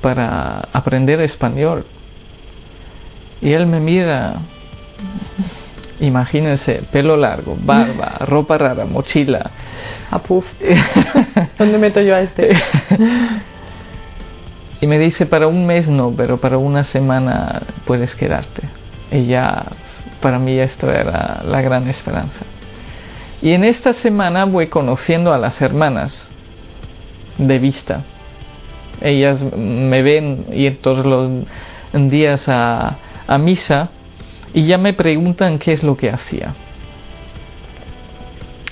para 0.00 0.60
aprender 0.72 1.20
español. 1.20 1.84
Y 3.42 3.52
él 3.52 3.66
me 3.66 3.80
mira 3.80 4.40
Imagínense, 6.00 6.82
pelo 6.90 7.16
largo, 7.16 7.56
barba, 7.60 8.16
ropa 8.26 8.56
rara, 8.56 8.86
mochila. 8.86 9.50
A 10.10 10.18
puf. 10.18 10.46
¿Dónde 11.58 11.78
meto 11.78 12.00
yo 12.00 12.16
a 12.16 12.22
este? 12.22 12.52
y 14.80 14.86
me 14.86 14.98
dice, 14.98 15.26
para 15.26 15.46
un 15.46 15.66
mes 15.66 15.88
no, 15.88 16.12
pero 16.16 16.40
para 16.40 16.58
una 16.58 16.84
semana 16.84 17.62
puedes 17.84 18.14
quedarte. 18.14 18.62
Y 19.12 19.24
ya, 19.26 19.66
para 20.20 20.38
mí 20.38 20.58
esto 20.58 20.90
era 20.90 21.42
la 21.44 21.60
gran 21.60 21.88
esperanza. 21.88 22.40
Y 23.42 23.52
en 23.52 23.64
esta 23.64 23.92
semana 23.92 24.44
voy 24.44 24.68
conociendo 24.68 25.32
a 25.32 25.38
las 25.38 25.60
hermanas 25.60 26.28
de 27.38 27.58
vista. 27.58 28.04
Ellas 29.00 29.42
me 29.56 30.02
ven 30.02 30.46
ir 30.52 30.80
todos 30.80 31.04
los 31.04 31.30
días 32.10 32.48
a, 32.48 32.98
a 33.26 33.38
misa 33.38 33.90
y 34.52 34.66
ya 34.66 34.78
me 34.78 34.92
preguntan 34.92 35.58
qué 35.58 35.72
es 35.72 35.82
lo 35.82 35.96
que 35.96 36.10
hacía. 36.10 36.54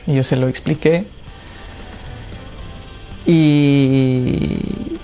Y 0.07 0.15
yo 0.15 0.25
se 0.25 0.37
lo 0.37 0.49
expliqué. 0.49 1.05
Y, 3.27 4.99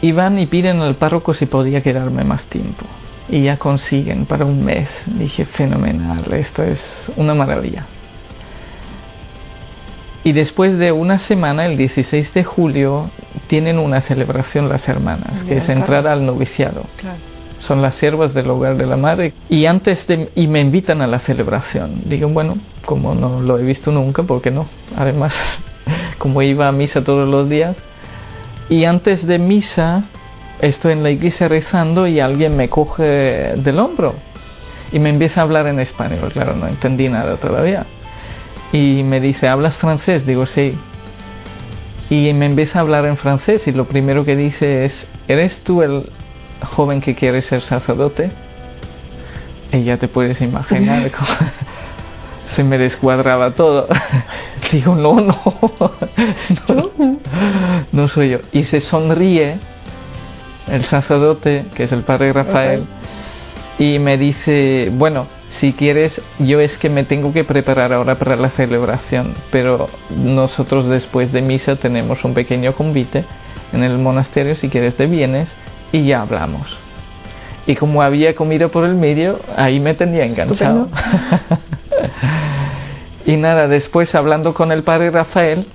y 0.00 0.12
van 0.12 0.38
y 0.38 0.46
piden 0.46 0.80
al 0.80 0.96
párroco 0.96 1.34
si 1.34 1.46
podía 1.46 1.82
quedarme 1.82 2.24
más 2.24 2.44
tiempo. 2.46 2.84
Y 3.28 3.42
ya 3.42 3.58
consiguen 3.58 4.26
para 4.26 4.44
un 4.44 4.64
mes. 4.64 4.88
Dije, 5.06 5.44
fenomenal, 5.44 6.32
esto 6.32 6.62
es 6.62 7.12
una 7.16 7.34
maravilla. 7.34 7.86
Y 10.24 10.32
después 10.32 10.78
de 10.78 10.92
una 10.92 11.18
semana, 11.18 11.66
el 11.66 11.76
16 11.76 12.34
de 12.34 12.44
julio, 12.44 13.10
tienen 13.46 13.78
una 13.78 14.00
celebración 14.00 14.68
las 14.68 14.88
hermanas, 14.88 15.44
que 15.44 15.58
es 15.58 15.68
entrar 15.68 16.06
al 16.06 16.24
noviciado. 16.24 16.84
Claro 16.96 17.18
son 17.58 17.82
las 17.82 17.94
siervas 17.96 18.34
del 18.34 18.50
hogar 18.50 18.76
de 18.76 18.86
la 18.86 18.96
madre 18.96 19.32
y 19.48 19.66
antes 19.66 20.06
de 20.06 20.30
y 20.34 20.46
me 20.46 20.60
invitan 20.60 21.02
a 21.02 21.06
la 21.06 21.18
celebración 21.18 22.02
digo 22.04 22.28
bueno 22.28 22.58
como 22.84 23.14
no 23.14 23.40
lo 23.40 23.58
he 23.58 23.62
visto 23.62 23.90
nunca 23.90 24.22
¿por 24.22 24.40
qué 24.40 24.50
no 24.50 24.68
además 24.96 25.36
como 26.18 26.42
iba 26.42 26.68
a 26.68 26.72
misa 26.72 27.02
todos 27.02 27.28
los 27.28 27.48
días 27.48 27.76
y 28.68 28.84
antes 28.84 29.26
de 29.26 29.38
misa 29.38 30.04
estoy 30.60 30.92
en 30.92 31.02
la 31.02 31.10
iglesia 31.10 31.48
rezando 31.48 32.06
y 32.06 32.20
alguien 32.20 32.56
me 32.56 32.68
coge 32.68 33.02
del 33.56 33.78
hombro. 33.78 34.14
Y 34.90 34.98
me 34.98 35.10
empieza 35.10 35.40
a 35.40 35.44
hablar 35.44 35.66
en 35.66 35.80
español 35.80 36.32
claro 36.32 36.56
no 36.56 36.66
entendí 36.66 37.08
nada 37.08 37.36
todavía. 37.36 37.86
Y 38.72 39.02
me 39.02 39.20
dice 39.20 39.48
hablas 39.48 39.76
francés 39.76 40.26
digo 40.26 40.46
sí. 40.46 40.74
Y 42.10 42.32
me 42.32 42.46
empieza 42.46 42.78
a 42.78 42.82
hablar 42.82 43.04
en 43.04 43.16
francés 43.16 43.66
y 43.68 43.72
lo 43.72 43.86
primero 43.86 44.24
que 44.24 44.34
dice 44.34 44.84
es 44.84 45.06
eres 45.28 45.60
tú 45.60 45.82
el 45.82 46.10
joven 46.62 47.00
que 47.00 47.14
quiere 47.14 47.42
ser 47.42 47.60
sacerdote, 47.62 48.30
y 49.72 49.84
ya 49.84 49.98
te 49.98 50.08
puedes 50.08 50.40
imaginar 50.40 51.10
cómo 51.18 51.50
se 52.48 52.64
me 52.64 52.78
descuadraba 52.78 53.54
todo. 53.54 53.86
Digo, 54.72 54.94
no, 54.94 55.20
no, 55.20 55.38
no, 56.68 57.17
no 57.92 58.08
soy 58.08 58.30
yo. 58.30 58.38
Y 58.52 58.64
se 58.64 58.80
sonríe 58.80 59.58
el 60.66 60.84
sacerdote, 60.84 61.66
que 61.74 61.84
es 61.84 61.92
el 61.92 62.02
padre 62.02 62.32
Rafael, 62.32 62.84
y 63.78 63.98
me 63.98 64.18
dice, 64.18 64.90
bueno, 64.92 65.26
si 65.48 65.72
quieres, 65.72 66.20
yo 66.38 66.60
es 66.60 66.76
que 66.76 66.90
me 66.90 67.04
tengo 67.04 67.32
que 67.32 67.44
preparar 67.44 67.92
ahora 67.92 68.18
para 68.18 68.36
la 68.36 68.50
celebración, 68.50 69.34
pero 69.50 69.88
nosotros 70.10 70.86
después 70.88 71.32
de 71.32 71.42
misa 71.42 71.76
tenemos 71.76 72.24
un 72.24 72.34
pequeño 72.34 72.74
convite 72.74 73.24
en 73.72 73.84
el 73.84 73.98
monasterio, 73.98 74.54
si 74.54 74.68
quieres 74.68 74.96
te 74.96 75.06
vienes 75.06 75.54
y 75.92 76.04
ya 76.04 76.22
hablamos. 76.22 76.78
Y 77.66 77.76
como 77.76 78.02
había 78.02 78.34
comido 78.34 78.70
por 78.70 78.84
el 78.84 78.94
medio, 78.94 79.40
ahí 79.56 79.78
me 79.78 79.94
tenía 79.94 80.24
enganchado. 80.24 80.88
y 83.26 83.36
nada, 83.36 83.68
después 83.68 84.14
hablando 84.14 84.54
con 84.54 84.72
el 84.72 84.84
padre 84.84 85.10
Rafael, 85.10 85.66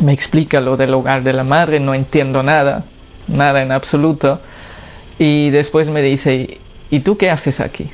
me 0.00 0.12
explica 0.12 0.60
lo 0.60 0.76
del 0.76 0.94
hogar 0.94 1.22
de 1.22 1.32
la 1.32 1.44
madre, 1.44 1.80
no 1.80 1.94
entiendo 1.94 2.42
nada, 2.42 2.84
nada 3.28 3.62
en 3.62 3.72
absoluto. 3.72 4.40
Y 5.18 5.50
después 5.50 5.90
me 5.90 6.02
dice, 6.02 6.58
¿y 6.90 7.00
tú 7.00 7.16
qué 7.16 7.30
haces 7.30 7.60
aquí? 7.60 7.90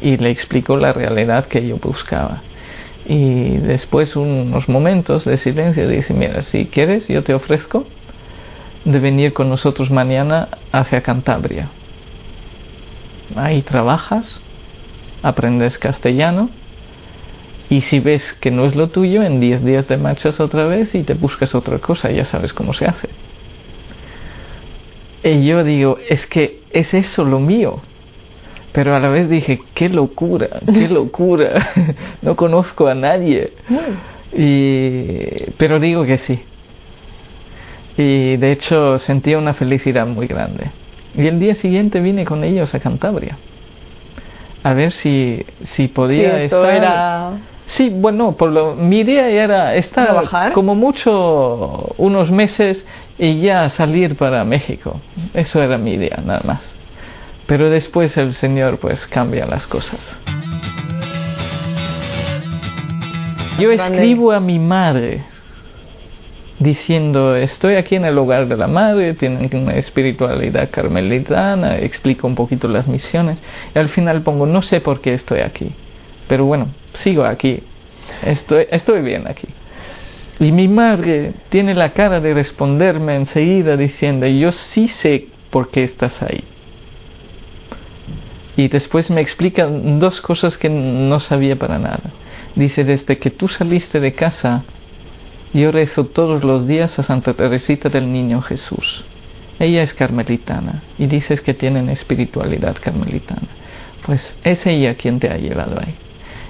Y 0.00 0.16
le 0.16 0.30
explico 0.30 0.76
la 0.76 0.92
realidad 0.92 1.46
que 1.46 1.66
yo 1.66 1.76
buscaba. 1.78 2.42
Y 3.06 3.56
después 3.58 4.14
unos 4.16 4.68
momentos 4.68 5.24
de 5.24 5.36
silencio 5.36 5.88
dice, 5.88 6.14
mira, 6.14 6.42
si 6.42 6.66
quieres 6.66 7.08
yo 7.08 7.22
te 7.22 7.34
ofrezco 7.34 7.84
de 8.84 8.98
venir 8.98 9.32
con 9.32 9.48
nosotros 9.48 9.90
mañana 9.90 10.48
hacia 10.70 11.02
Cantabria. 11.02 11.68
Ahí 13.34 13.62
trabajas, 13.62 14.40
aprendes 15.22 15.78
castellano 15.78 16.50
y 17.72 17.80
si 17.80 18.00
ves 18.00 18.34
que 18.34 18.50
no 18.50 18.66
es 18.66 18.76
lo 18.76 18.90
tuyo, 18.90 19.22
en 19.22 19.40
10 19.40 19.64
días 19.64 19.86
te 19.86 19.96
marchas 19.96 20.40
otra 20.40 20.66
vez 20.66 20.94
y 20.94 21.04
te 21.04 21.14
buscas 21.14 21.54
otra 21.54 21.78
cosa, 21.78 22.10
ya 22.10 22.26
sabes 22.26 22.52
cómo 22.52 22.74
se 22.74 22.84
hace. 22.84 23.08
Y 25.24 25.46
yo 25.46 25.64
digo, 25.64 25.96
es 26.06 26.26
que 26.26 26.60
es 26.70 26.92
eso 26.92 27.24
lo 27.24 27.40
mío. 27.40 27.80
Pero 28.72 28.94
a 28.94 29.00
la 29.00 29.08
vez 29.08 29.30
dije, 29.30 29.62
qué 29.72 29.88
locura, 29.88 30.60
qué 30.66 30.86
locura. 30.90 31.72
no 32.20 32.36
conozco 32.36 32.88
a 32.88 32.94
nadie. 32.94 33.54
Y, 34.36 35.52
pero 35.56 35.80
digo 35.80 36.04
que 36.04 36.18
sí, 36.18 36.42
y 37.96 38.36
de 38.36 38.52
hecho 38.52 38.98
sentía 38.98 39.38
una 39.38 39.54
felicidad 39.54 40.06
muy 40.06 40.26
grande. 40.26 40.66
Y 41.16 41.26
el 41.26 41.40
día 41.40 41.54
siguiente 41.54 42.00
vine 42.00 42.26
con 42.26 42.44
ellos 42.44 42.74
a 42.74 42.80
Cantabria 42.80 43.38
a 44.62 44.74
ver 44.74 44.92
si, 44.92 45.44
si 45.62 45.88
podía 45.88 46.40
estar. 46.42 46.70
Era... 46.70 47.30
Sí, 47.64 47.90
bueno, 47.90 48.32
por 48.32 48.50
lo, 48.50 48.74
mi 48.74 49.00
idea 49.00 49.28
era 49.28 49.74
estar 49.76 50.52
como 50.52 50.74
mucho 50.74 51.94
unos 51.96 52.30
meses 52.30 52.84
y 53.18 53.40
ya 53.40 53.70
salir 53.70 54.16
para 54.16 54.44
México. 54.44 55.00
Eso 55.32 55.62
era 55.62 55.78
mi 55.78 55.94
idea, 55.94 56.20
nada 56.24 56.42
más. 56.44 56.76
Pero 57.46 57.70
después 57.70 58.16
el 58.16 58.34
Señor 58.34 58.78
pues 58.78 59.06
cambia 59.06 59.46
las 59.46 59.66
cosas. 59.66 60.18
Yo 63.58 63.70
escribo 63.70 64.32
a 64.32 64.40
mi 64.40 64.58
madre 64.58 65.24
diciendo 66.62 67.36
estoy 67.36 67.74
aquí 67.74 67.96
en 67.96 68.04
el 68.04 68.16
hogar 68.18 68.46
de 68.48 68.56
la 68.56 68.66
madre, 68.66 69.14
tienen 69.14 69.50
una 69.54 69.74
espiritualidad 69.74 70.70
carmelitana, 70.70 71.78
explico 71.78 72.26
un 72.26 72.34
poquito 72.34 72.68
las 72.68 72.86
misiones 72.86 73.42
y 73.74 73.78
al 73.78 73.88
final 73.88 74.22
pongo 74.22 74.46
no 74.46 74.62
sé 74.62 74.80
por 74.80 75.00
qué 75.00 75.12
estoy 75.12 75.40
aquí, 75.40 75.72
pero 76.28 76.44
bueno, 76.44 76.68
sigo 76.94 77.24
aquí, 77.24 77.62
estoy, 78.22 78.66
estoy 78.70 79.02
bien 79.02 79.26
aquí. 79.26 79.48
Y 80.40 80.50
mi 80.50 80.66
madre 80.66 81.34
tiene 81.50 81.74
la 81.74 81.92
cara 81.92 82.20
de 82.20 82.34
responderme 82.34 83.14
enseguida 83.14 83.76
diciendo 83.76 84.26
yo 84.26 84.50
sí 84.52 84.88
sé 84.88 85.28
por 85.50 85.70
qué 85.70 85.84
estás 85.84 86.22
ahí. 86.22 86.44
Y 88.56 88.68
después 88.68 89.10
me 89.10 89.20
explica 89.20 89.66
dos 89.66 90.20
cosas 90.20 90.58
que 90.58 90.68
no 90.68 91.20
sabía 91.20 91.56
para 91.56 91.78
nada. 91.78 92.10
Dice, 92.54 92.84
desde 92.84 93.18
que 93.18 93.30
tú 93.30 93.48
saliste 93.48 93.98
de 93.98 94.12
casa, 94.12 94.64
yo 95.52 95.70
rezo 95.70 96.06
todos 96.06 96.44
los 96.44 96.66
días 96.66 96.98
a 96.98 97.02
Santa 97.02 97.34
Teresita 97.34 97.88
del 97.88 98.10
Niño 98.10 98.40
Jesús. 98.40 99.04
Ella 99.58 99.82
es 99.82 99.92
carmelitana 99.92 100.82
y 100.98 101.06
dices 101.06 101.40
que 101.40 101.52
tienen 101.52 101.90
espiritualidad 101.90 102.76
carmelitana. 102.80 103.48
Pues 104.06 104.34
es 104.44 104.66
ella 104.66 104.94
quien 104.94 105.20
te 105.20 105.28
ha 105.28 105.36
llevado 105.36 105.78
ahí. 105.78 105.94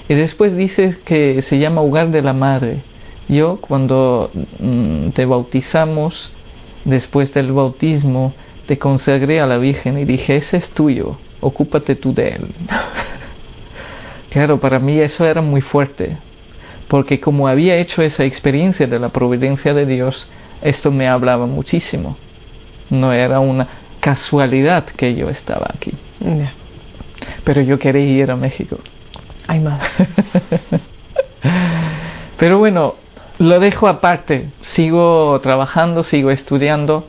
Y 0.09 0.15
después 0.15 0.57
dices 0.57 0.97
que 0.99 1.43
se 1.43 1.59
llama 1.59 1.81
hogar 1.81 2.11
de 2.11 2.23
la 2.23 2.33
madre. 2.33 2.83
Yo 3.29 3.59
cuando 3.61 4.31
mm, 4.61 5.11
te 5.11 5.27
bautizamos, 5.27 6.33
después 6.85 7.33
del 7.35 7.53
bautismo, 7.53 8.33
te 8.67 8.79
consagré 8.79 9.41
a 9.41 9.47
la 9.47 9.59
Virgen 9.59 9.99
y 9.99 10.05
dije, 10.05 10.37
ese 10.37 10.59
es 10.59 10.71
tuyo, 10.71 11.19
ocúpate 11.41 11.97
tú 11.97 12.15
de 12.15 12.29
él. 12.29 12.47
claro, 14.31 14.61
para 14.61 14.79
mí 14.79 14.99
eso 14.99 15.27
era 15.27 15.43
muy 15.43 15.61
fuerte, 15.61 16.17
porque 16.93 17.21
como 17.21 17.49
había 17.49 17.77
hecho 17.77 18.03
esa 18.03 18.25
experiencia 18.25 18.87
de 18.87 18.99
la 18.99 19.09
providencia 19.09 19.73
de 19.73 19.87
Dios, 19.87 20.29
esto 20.61 20.91
me 20.91 21.09
hablaba 21.09 21.47
muchísimo. 21.47 22.19
No 22.91 23.15
era 23.15 23.41
una 23.41 23.67
casualidad 23.99 24.85
que 24.85 25.15
yo 25.15 25.31
estaba 25.31 25.71
aquí. 25.75 25.95
Pero 27.45 27.63
yo 27.63 27.79
quería 27.79 28.23
ir 28.25 28.31
a 28.31 28.37
México. 28.37 28.77
Ay, 29.47 29.61
madre. 29.61 29.89
Pero 32.37 32.59
bueno, 32.59 32.97
lo 33.39 33.59
dejo 33.59 33.89
aparte. 33.89 34.51
Sigo 34.61 35.41
trabajando, 35.41 36.03
sigo 36.03 36.31
estudiando 36.31 37.07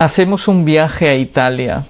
hacemos 0.00 0.48
un 0.48 0.64
viaje 0.64 1.08
a 1.08 1.14
Italia. 1.14 1.84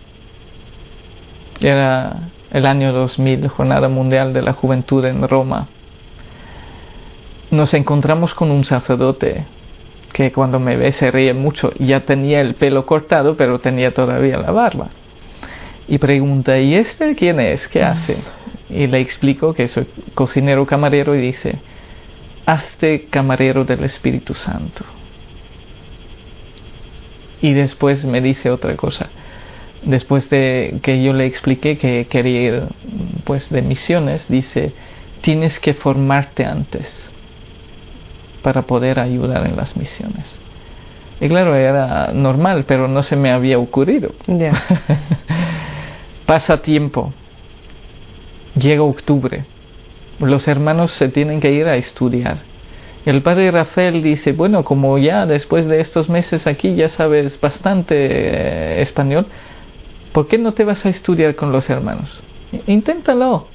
Era 1.62 2.28
el 2.50 2.66
año 2.66 2.92
2000, 2.92 3.48
Jornada 3.48 3.88
Mundial 3.88 4.34
de 4.34 4.42
la 4.42 4.52
Juventud 4.52 5.02
en 5.06 5.26
Roma. 5.26 5.68
Nos 7.50 7.74
encontramos 7.74 8.34
con 8.34 8.50
un 8.50 8.64
sacerdote 8.64 9.44
que 10.12 10.32
cuando 10.32 10.60
me 10.60 10.76
ve 10.76 10.92
se 10.92 11.10
ríe 11.10 11.34
mucho. 11.34 11.72
Ya 11.78 12.00
tenía 12.00 12.40
el 12.40 12.54
pelo 12.54 12.86
cortado, 12.86 13.36
pero 13.36 13.58
tenía 13.60 13.92
todavía 13.92 14.38
la 14.38 14.50
barba. 14.50 14.88
Y 15.88 15.98
pregunta, 15.98 16.58
¿y 16.58 16.74
este 16.74 17.14
quién 17.14 17.40
es? 17.40 17.66
¿Qué 17.68 17.82
hace? 17.82 18.16
Y 18.68 18.86
le 18.86 19.00
explico 19.00 19.54
que 19.54 19.66
soy 19.66 19.86
cocinero 20.14 20.64
camarero 20.66 21.16
y 21.16 21.20
dice, 21.20 21.58
hazte 22.46 23.06
camarero 23.06 23.64
del 23.64 23.82
Espíritu 23.82 24.34
Santo 24.34 24.84
y 27.42 27.52
después 27.52 28.04
me 28.04 28.20
dice 28.20 28.50
otra 28.50 28.76
cosa. 28.76 29.08
Después 29.82 30.28
de 30.28 30.78
que 30.82 31.02
yo 31.02 31.12
le 31.12 31.26
expliqué 31.26 31.78
que 31.78 32.06
quería 32.06 32.42
ir 32.42 32.62
pues 33.24 33.48
de 33.48 33.62
misiones, 33.62 34.28
dice, 34.28 34.72
tienes 35.22 35.58
que 35.58 35.74
formarte 35.74 36.44
antes 36.44 37.10
para 38.42 38.62
poder 38.62 38.98
ayudar 38.98 39.46
en 39.46 39.56
las 39.56 39.76
misiones. 39.76 40.38
Y 41.20 41.28
claro, 41.28 41.54
era 41.54 42.12
normal, 42.12 42.64
pero 42.66 42.88
no 42.88 43.02
se 43.02 43.16
me 43.16 43.30
había 43.30 43.58
ocurrido. 43.58 44.12
Pasa 46.26 46.62
tiempo. 46.62 47.12
Llega 48.54 48.82
octubre. 48.82 49.44
Los 50.18 50.48
hermanos 50.48 50.92
se 50.92 51.08
tienen 51.08 51.40
que 51.40 51.52
ir 51.52 51.66
a 51.66 51.76
estudiar 51.76 52.50
el 53.06 53.22
padre 53.22 53.50
Rafael 53.50 54.02
dice, 54.02 54.32
bueno, 54.32 54.62
como 54.62 54.98
ya 54.98 55.24
después 55.24 55.66
de 55.66 55.80
estos 55.80 56.08
meses 56.08 56.46
aquí 56.46 56.74
ya 56.74 56.88
sabes 56.88 57.40
bastante 57.40 57.94
eh, 57.96 58.82
español, 58.82 59.26
¿por 60.12 60.28
qué 60.28 60.36
no 60.36 60.52
te 60.52 60.64
vas 60.64 60.84
a 60.84 60.90
estudiar 60.90 61.34
con 61.34 61.50
los 61.50 61.70
hermanos? 61.70 62.20
Inténtalo. 62.66 63.46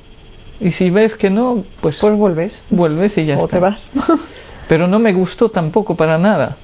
Y 0.59 0.71
si 0.71 0.89
ves 0.89 1.15
que 1.15 1.29
no, 1.29 1.63
pues... 1.81 1.99
Pues 1.99 2.15
vuelves. 2.15 2.61
Vuelves 2.69 3.17
y 3.17 3.25
ya 3.25 3.37
o 3.37 3.47
te 3.47 3.59
vas. 3.59 3.91
Pero 4.67 4.87
no 4.87 4.99
me 4.99 5.13
gustó 5.13 5.49
tampoco 5.49 5.95
para 5.95 6.17
nada, 6.17 6.57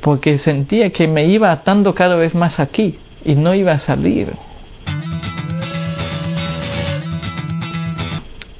porque 0.00 0.38
sentía 0.38 0.90
que 0.90 1.08
me 1.08 1.26
iba 1.26 1.50
atando 1.50 1.94
cada 1.94 2.16
vez 2.16 2.34
más 2.34 2.60
aquí 2.60 2.98
y 3.24 3.34
no 3.34 3.54
iba 3.54 3.72
a 3.72 3.78
salir. 3.78 4.32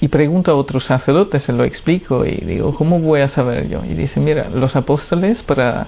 Y 0.00 0.08
pregunto 0.08 0.50
a 0.50 0.56
otros 0.56 0.84
sacerdotes, 0.84 1.44
se 1.44 1.52
lo 1.52 1.62
explico 1.62 2.26
y 2.26 2.34
digo, 2.38 2.74
¿cómo 2.74 2.98
voy 2.98 3.20
a 3.20 3.28
saber 3.28 3.68
yo? 3.68 3.84
Y 3.84 3.94
dice, 3.94 4.18
mira, 4.18 4.50
los 4.50 4.74
apóstoles 4.74 5.44
para 5.44 5.86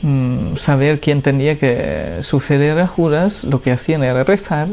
mm, 0.00 0.56
saber 0.56 0.98
quién 0.98 1.20
tenía 1.20 1.58
que 1.58 2.22
suceder 2.22 2.78
a 2.78 2.86
Judas, 2.86 3.44
lo 3.44 3.60
que 3.60 3.70
hacían 3.70 4.02
era 4.02 4.24
rezar 4.24 4.68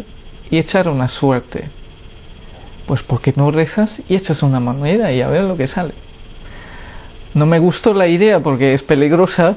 y 0.50 0.58
echar 0.58 0.88
una 0.88 1.10
suerte. 1.10 1.68
Pues 2.88 3.04
porque 3.04 3.34
no 3.36 3.52
rezas 3.52 4.02
y 4.08 4.16
echas 4.16 4.42
una 4.42 4.62
moneda 4.62 5.12
y 5.12 5.22
a 5.22 5.28
ver 5.28 5.44
lo 5.44 5.58
que 5.58 5.68
sale. 5.68 5.94
No 7.34 7.46
me 7.46 7.60
gustó 7.60 7.94
la 7.94 8.08
idea 8.08 8.39
porque 8.39 8.74
es 8.74 8.84
peligrosa. 8.84 9.56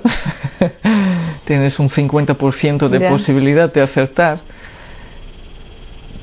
Tienes 1.44 1.78
un 1.78 1.88
50% 1.88 2.88
de 2.88 3.08
posibilidad 3.08 3.72
de 3.72 3.82
acertar. 3.82 4.40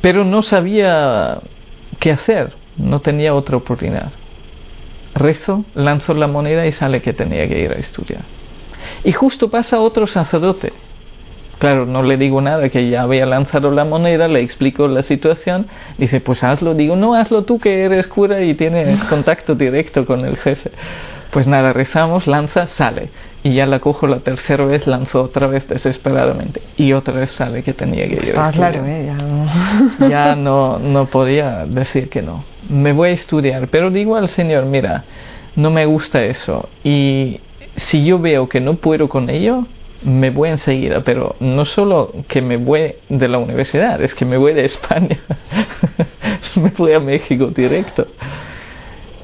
Pero 0.01 0.23
no 0.23 0.41
sabía 0.41 1.41
¿Qué 1.99 2.11
hacer? 2.11 2.53
No 2.77 3.01
tenía 3.01 3.33
otra 3.33 3.57
oportunidad. 3.57 4.11
Rezo, 5.13 5.65
lanzo 5.75 6.13
la 6.13 6.27
moneda 6.27 6.65
y 6.65 6.71
sale 6.71 7.01
que 7.01 7.13
tenía 7.13 7.47
que 7.47 7.59
ir 7.59 7.71
a 7.71 7.75
estudiar. 7.75 8.21
Y 9.03 9.11
justo 9.11 9.49
pasa 9.49 9.79
otro 9.79 10.07
sacerdote. 10.07 10.71
Claro, 11.57 11.85
no 11.85 12.03
le 12.03 12.15
digo 12.15 12.39
nada, 12.39 12.69
que 12.69 12.89
ya 12.89 13.01
había 13.01 13.25
lanzado 13.25 13.69
la 13.69 13.83
moneda, 13.83 14.29
le 14.29 14.41
explico 14.41 14.87
la 14.87 15.01
situación, 15.01 15.67
dice, 15.97 16.21
pues 16.21 16.41
hazlo. 16.41 16.73
Digo, 16.73 16.95
no, 16.95 17.15
hazlo 17.15 17.43
tú 17.43 17.59
que 17.59 17.83
eres 17.83 18.07
cura 18.07 18.41
y 18.41 18.53
tienes 18.53 19.03
contacto 19.03 19.55
directo 19.55 20.05
con 20.05 20.23
el 20.23 20.37
jefe. 20.37 20.71
Pues 21.31 21.47
nada, 21.47 21.73
rezamos, 21.73 22.27
lanza, 22.27 22.67
sale 22.67 23.09
y 23.43 23.53
ya 23.53 23.65
la 23.65 23.79
cojo 23.79 24.07
la 24.07 24.19
tercera 24.19 24.65
vez, 24.65 24.85
lanzó 24.87 25.23
otra 25.23 25.47
vez 25.47 25.67
desesperadamente 25.67 26.61
y 26.75 26.93
otra 26.93 27.13
vez 27.13 27.31
sale 27.31 27.63
que 27.63 27.73
tenía 27.73 28.07
que 28.07 28.15
ir 28.15 28.19
a 28.19 28.47
estudiar. 28.47 28.53
claro, 28.53 28.85
¿eh? 28.85 29.05
ya, 29.05 29.15
no. 29.15 30.09
ya 30.09 30.35
no, 30.35 30.79
no 30.79 31.05
podía 31.05 31.65
decir 31.65 32.09
que 32.09 32.21
no. 32.21 32.43
Me 32.67 32.91
voy 32.91 33.09
a 33.09 33.13
estudiar, 33.13 33.67
pero 33.69 33.91
digo 33.91 34.15
al 34.15 34.27
Señor, 34.27 34.65
mira, 34.65 35.05
no 35.55 35.69
me 35.69 35.85
gusta 35.85 36.23
eso 36.23 36.69
y 36.83 37.39
si 37.75 38.03
yo 38.03 38.19
veo 38.19 38.49
que 38.49 38.59
no 38.59 38.75
puedo 38.75 39.07
con 39.07 39.29
ello, 39.29 39.65
me 40.03 40.29
voy 40.29 40.49
enseguida, 40.49 41.01
pero 41.03 41.35
no 41.39 41.65
solo 41.65 42.13
que 42.27 42.41
me 42.41 42.57
voy 42.57 42.95
de 43.09 43.27
la 43.27 43.37
universidad, 43.37 44.01
es 44.01 44.15
que 44.15 44.25
me 44.25 44.37
voy 44.37 44.53
de 44.53 44.65
España, 44.65 45.17
me 46.55 46.69
voy 46.71 46.93
a 46.93 46.99
México 46.99 47.47
directo. 47.47 48.07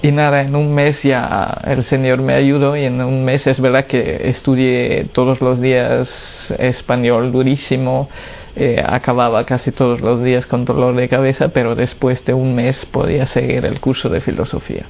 Y 0.05 0.11
nada, 0.11 0.41
en 0.41 0.55
un 0.55 0.71
mes 0.71 1.01
ya 1.01 1.57
el 1.65 1.83
Señor 1.83 2.21
me 2.21 2.35
ayudó 2.35 2.77
y 2.77 2.85
en 2.85 3.01
un 3.01 3.25
mes 3.25 3.47
es 3.47 3.59
verdad 3.59 3.87
que 3.87 4.29
estudié 4.29 5.07
todos 5.11 5.41
los 5.41 5.59
días 5.59 6.53
español 6.59 7.31
durísimo, 7.31 8.07
eh, 8.55 8.83
acababa 8.85 9.43
casi 9.47 9.71
todos 9.71 10.01
los 10.01 10.23
días 10.23 10.45
con 10.45 10.63
dolor 10.63 10.95
de 10.95 11.09
cabeza, 11.09 11.47
pero 11.47 11.73
después 11.73 12.23
de 12.23 12.35
un 12.35 12.53
mes 12.53 12.85
podía 12.85 13.25
seguir 13.25 13.65
el 13.65 13.79
curso 13.79 14.07
de 14.07 14.21
filosofía. 14.21 14.85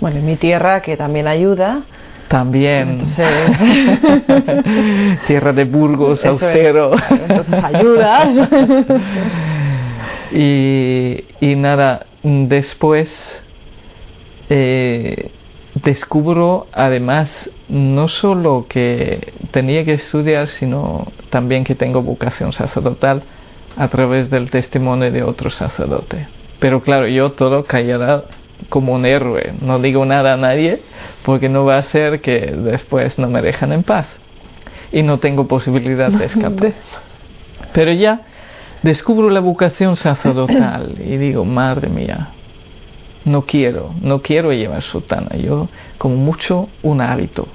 Bueno, 0.00 0.20
en 0.20 0.26
mi 0.26 0.36
tierra 0.36 0.80
que 0.80 0.96
también 0.96 1.26
ayuda. 1.26 1.82
También. 2.28 3.00
tierra 5.26 5.52
de 5.52 5.64
Burgos, 5.64 6.24
austero. 6.24 6.92
Entonces 7.10 7.64
ayuda. 7.64 8.30
y, 10.30 11.24
y 11.40 11.56
nada, 11.56 12.06
después 12.22 13.41
eh, 14.54 15.30
descubro 15.82 16.66
además 16.72 17.50
no 17.70 18.08
solo 18.08 18.66
que 18.68 19.32
tenía 19.50 19.82
que 19.82 19.94
estudiar, 19.94 20.48
sino 20.48 21.06
también 21.30 21.64
que 21.64 21.74
tengo 21.74 22.02
vocación 22.02 22.52
sacerdotal 22.52 23.22
a 23.78 23.88
través 23.88 24.28
del 24.28 24.50
testimonio 24.50 25.10
de 25.10 25.22
otro 25.22 25.48
sacerdote. 25.48 26.28
Pero 26.58 26.82
claro, 26.82 27.08
yo 27.08 27.32
todo 27.32 27.64
callada 27.64 28.24
como 28.68 28.92
un 28.92 29.06
héroe, 29.06 29.54
no 29.62 29.78
digo 29.78 30.04
nada 30.04 30.34
a 30.34 30.36
nadie 30.36 30.82
porque 31.24 31.48
no 31.48 31.64
va 31.64 31.78
a 31.78 31.82
ser 31.84 32.20
que 32.20 32.52
después 32.54 33.18
no 33.18 33.30
me 33.30 33.40
dejan 33.40 33.72
en 33.72 33.84
paz 33.84 34.20
y 34.92 35.02
no 35.02 35.18
tengo 35.18 35.48
posibilidad 35.48 36.10
de 36.10 36.24
escapar. 36.26 36.74
Pero 37.72 37.90
ya 37.92 38.20
descubro 38.82 39.30
la 39.30 39.40
vocación 39.40 39.96
sacerdotal 39.96 40.96
y 41.02 41.16
digo, 41.16 41.46
madre 41.46 41.88
mía, 41.88 42.28
no 43.24 43.46
quiero, 43.46 43.94
no 44.00 44.22
quiero 44.22 44.52
llevar 44.52 44.82
sotana, 44.82 45.36
yo 45.36 45.68
como 45.98 46.16
mucho 46.16 46.68
un 46.82 47.00
hábito, 47.00 47.48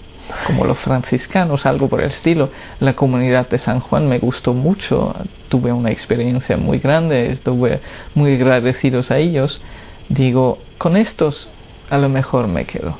como 0.46 0.66
los 0.66 0.78
franciscanos, 0.80 1.66
algo 1.66 1.88
por 1.88 2.02
el 2.02 2.08
estilo. 2.08 2.50
La 2.80 2.94
comunidad 2.94 3.50
de 3.50 3.58
San 3.58 3.80
Juan 3.80 4.08
me 4.08 4.20
gustó 4.20 4.54
mucho, 4.54 5.14
tuve 5.50 5.72
una 5.72 5.92
experiencia 5.92 6.58
muy 6.58 6.80
grande, 6.80 7.32
estuve 7.32 7.82
muy 8.16 8.36
agradecidos 8.36 9.12
a 9.12 9.18
ellos. 9.18 9.62
Digo, 10.10 10.60
con 10.78 10.98
estos 10.98 11.50
a 11.90 11.98
lo 11.98 12.10
mejor 12.10 12.48
me 12.48 12.66
quedo. 12.66 12.98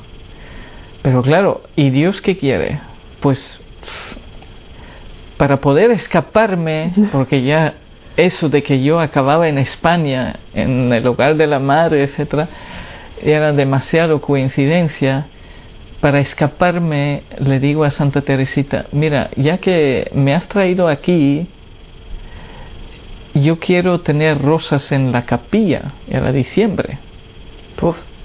Pero 1.02 1.22
claro, 1.22 1.62
¿y 1.76 1.90
Dios 1.90 2.20
qué 2.20 2.36
quiere? 2.36 2.80
Pues 3.20 3.60
para 5.36 5.60
poder 5.60 5.90
escaparme, 5.90 6.92
porque 7.12 7.42
ya 7.42 7.74
eso 8.18 8.48
de 8.48 8.64
que 8.64 8.82
yo 8.82 8.98
acababa 8.98 9.48
en 9.48 9.58
España, 9.58 10.40
en 10.52 10.92
el 10.92 11.06
hogar 11.06 11.36
de 11.36 11.46
la 11.46 11.60
madre, 11.60 12.02
etcétera, 12.02 12.48
era 13.22 13.52
demasiado 13.52 14.20
coincidencia. 14.20 15.26
Para 16.00 16.18
escaparme, 16.18 17.22
le 17.38 17.60
digo 17.60 17.84
a 17.84 17.90
Santa 17.90 18.20
Teresita, 18.22 18.86
mira, 18.92 19.30
ya 19.36 19.58
que 19.58 20.10
me 20.14 20.34
has 20.34 20.48
traído 20.48 20.88
aquí, 20.88 21.48
yo 23.34 23.58
quiero 23.58 24.00
tener 24.00 24.40
rosas 24.40 24.90
en 24.92 25.12
la 25.12 25.24
capilla, 25.24 25.92
era 26.08 26.32
diciembre, 26.32 26.98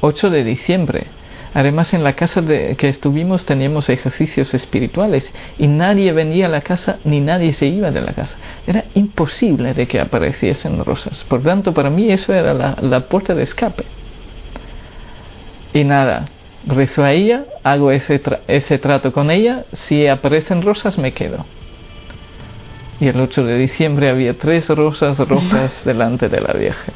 8 0.01 0.29
de 0.29 0.43
diciembre. 0.43 1.07
Además, 1.53 1.93
en 1.93 2.03
la 2.03 2.13
casa 2.13 2.41
de, 2.41 2.75
que 2.75 2.89
estuvimos 2.89 3.45
teníamos 3.45 3.89
ejercicios 3.89 4.53
espirituales 4.53 5.31
y 5.59 5.67
nadie 5.67 6.11
venía 6.11 6.47
a 6.47 6.49
la 6.49 6.61
casa 6.61 6.97
ni 7.03 7.19
nadie 7.19 7.53
se 7.53 7.67
iba 7.67 7.91
de 7.91 8.01
la 8.01 8.13
casa. 8.13 8.37
Era 8.65 8.85
imposible 8.95 9.73
de 9.73 9.87
que 9.87 9.99
apareciesen 9.99 10.83
rosas. 10.83 11.23
Por 11.25 11.43
tanto, 11.43 11.73
para 11.73 11.91
mí 11.91 12.11
eso 12.11 12.33
era 12.33 12.53
la, 12.53 12.75
la 12.81 13.01
puerta 13.01 13.35
de 13.35 13.43
escape. 13.43 13.85
Y 15.73 15.83
nada, 15.83 16.25
rezo 16.65 17.03
a 17.03 17.11
ella, 17.11 17.45
hago 17.63 17.91
ese, 17.91 18.21
ese 18.47 18.79
trato 18.79 19.13
con 19.13 19.29
ella, 19.29 19.65
si 19.73 20.07
aparecen 20.07 20.63
rosas 20.63 20.97
me 20.97 21.13
quedo. 21.13 21.45
Y 22.99 23.07
el 23.07 23.19
8 23.19 23.43
de 23.43 23.57
diciembre 23.57 24.09
había 24.09 24.37
tres 24.37 24.69
rosas 24.69 25.19
rojas 25.19 25.83
delante 25.85 26.29
de 26.29 26.41
la 26.41 26.53
Virgen. 26.53 26.95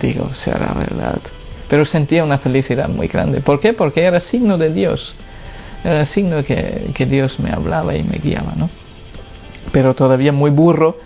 Digo, 0.00 0.34
será 0.34 0.74
verdad 0.74 1.20
pero 1.70 1.84
sentía 1.84 2.24
una 2.24 2.38
felicidad 2.38 2.88
muy 2.88 3.06
grande. 3.06 3.40
¿Por 3.40 3.60
qué? 3.60 3.72
Porque 3.72 4.02
era 4.02 4.18
signo 4.18 4.58
de 4.58 4.70
Dios. 4.70 5.14
Era 5.84 6.04
signo 6.04 6.42
que, 6.42 6.90
que 6.92 7.06
Dios 7.06 7.38
me 7.38 7.50
hablaba 7.50 7.94
y 7.94 8.02
me 8.02 8.18
guiaba, 8.18 8.54
¿no? 8.56 8.68
Pero 9.70 9.94
todavía 9.94 10.32
muy 10.32 10.50
burro, 10.50 10.98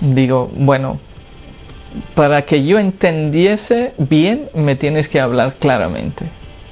digo, 0.00 0.50
bueno, 0.54 1.00
para 2.14 2.42
que 2.42 2.64
yo 2.64 2.78
entendiese 2.78 3.94
bien, 3.96 4.50
me 4.54 4.76
tienes 4.76 5.08
que 5.08 5.20
hablar 5.20 5.54
claramente. 5.54 6.26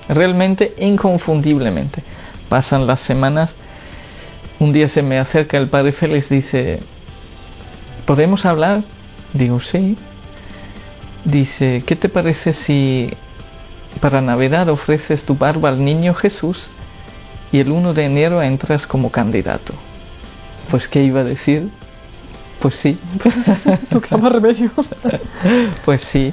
Realmente, 0.09 0.75
inconfundiblemente. 0.79 2.03
Pasan 2.51 2.87
las 2.87 3.01
semanas, 3.01 3.57
un 4.59 4.73
día 4.73 4.89
se 4.89 5.03
me 5.03 5.19
acerca 5.19 5.57
el 5.57 5.69
padre 5.69 5.93
Félix, 5.93 6.29
dice, 6.29 6.81
¿podemos 8.05 8.45
hablar? 8.45 8.83
Digo, 9.33 9.61
sí. 9.61 9.97
Dice, 11.25 11.85
¿qué 11.87 11.95
te 11.95 12.09
parece 12.09 12.53
si 12.53 13.13
para 14.01 14.21
Navidad 14.21 14.69
ofreces 14.69 15.25
tu 15.25 15.35
barba 15.37 15.69
al 15.69 15.85
niño 15.85 16.15
Jesús 16.15 16.71
y 17.51 17.61
el 17.61 17.71
1 17.71 17.95
de 17.95 18.05
enero 18.05 18.43
entras 18.43 18.87
como 18.87 19.11
candidato? 19.11 19.75
Pues, 20.71 20.89
¿qué 20.89 21.03
iba 21.03 21.21
a 21.21 21.25
decir? 21.25 21.71
Pues 22.61 22.77
sí. 22.77 22.99
remedio. 24.11 24.71
pues 25.85 26.01
sí. 26.03 26.33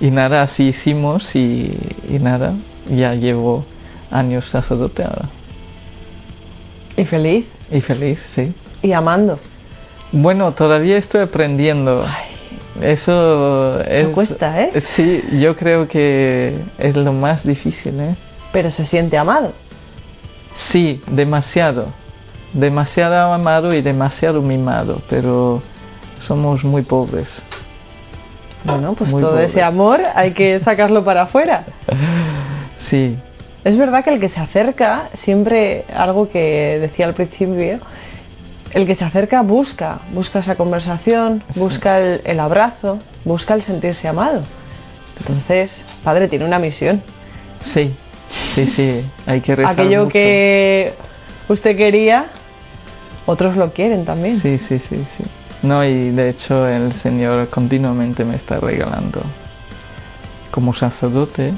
Y 0.00 0.10
nada, 0.10 0.42
así 0.42 0.68
hicimos 0.68 1.34
y, 1.34 1.76
y 2.08 2.18
nada, 2.18 2.54
ya 2.88 3.14
llevo 3.14 3.64
años 4.10 4.46
sacerdote 4.46 5.02
ahora. 5.04 5.30
¿Y 6.96 7.04
feliz? 7.04 7.46
Y 7.70 7.80
feliz, 7.80 8.18
sí. 8.26 8.54
¿Y 8.82 8.92
amando? 8.92 9.38
Bueno, 10.12 10.52
todavía 10.52 10.96
estoy 10.96 11.22
aprendiendo. 11.22 12.04
Eso, 12.82 13.80
es, 13.80 14.06
cuesta, 14.08 14.62
¿eh? 14.62 14.80
Sí, 14.80 15.22
yo 15.40 15.56
creo 15.56 15.88
que 15.88 16.58
es 16.78 16.96
lo 16.96 17.12
más 17.12 17.44
difícil, 17.44 17.98
¿eh? 18.00 18.16
Pero 18.52 18.70
se 18.70 18.86
siente 18.86 19.18
amado. 19.18 19.52
Sí, 20.54 21.02
demasiado. 21.06 21.86
Demasiado 22.52 23.32
amado 23.32 23.74
y 23.74 23.82
demasiado 23.82 24.40
mimado, 24.40 25.02
pero 25.08 25.62
somos 26.20 26.64
muy 26.64 26.82
pobres. 26.82 27.42
Bueno, 28.64 28.94
pues 28.94 29.10
todo 29.10 29.38
ese 29.38 29.62
amor 29.62 30.00
hay 30.14 30.32
que 30.32 30.60
sacarlo 30.60 31.04
para 31.04 31.22
afuera. 31.22 31.64
Sí. 32.78 33.18
Es 33.64 33.76
verdad 33.76 34.02
que 34.04 34.14
el 34.14 34.20
que 34.20 34.28
se 34.30 34.40
acerca, 34.40 35.10
siempre 35.24 35.84
algo 35.92 36.30
que 36.30 36.78
decía 36.80 37.06
al 37.06 37.14
principio, 37.14 37.80
el 38.72 38.86
que 38.86 38.94
se 38.94 39.04
acerca 39.04 39.42
busca, 39.42 40.00
busca 40.12 40.40
esa 40.40 40.56
conversación, 40.56 41.42
busca 41.56 41.98
el, 41.98 42.40
abrazo, 42.40 43.00
busca 43.24 43.54
el 43.54 43.62
sentirse 43.62 44.08
amado. 44.08 44.42
Entonces, 45.18 45.70
padre 46.04 46.28
tiene 46.28 46.44
una 46.44 46.58
misión. 46.58 47.02
Sí, 47.60 47.94
sí, 48.54 48.66
sí, 48.66 49.10
hay 49.26 49.40
que 49.40 49.56
rezar 49.56 49.72
Aquello 49.72 50.08
que 50.08 50.94
usted 51.48 51.76
quería, 51.76 52.26
otros 53.26 53.56
lo 53.56 53.72
quieren 53.72 54.04
también. 54.04 54.40
Sí, 54.40 54.58
sí, 54.58 54.78
sí, 54.78 55.04
sí. 55.16 55.24
No, 55.62 55.84
y 55.84 56.10
de 56.10 56.30
hecho 56.30 56.68
el 56.68 56.92
Señor 56.92 57.48
continuamente 57.48 58.24
me 58.24 58.36
está 58.36 58.60
regalando. 58.60 59.22
Como 60.52 60.72
sacerdote, 60.72 61.52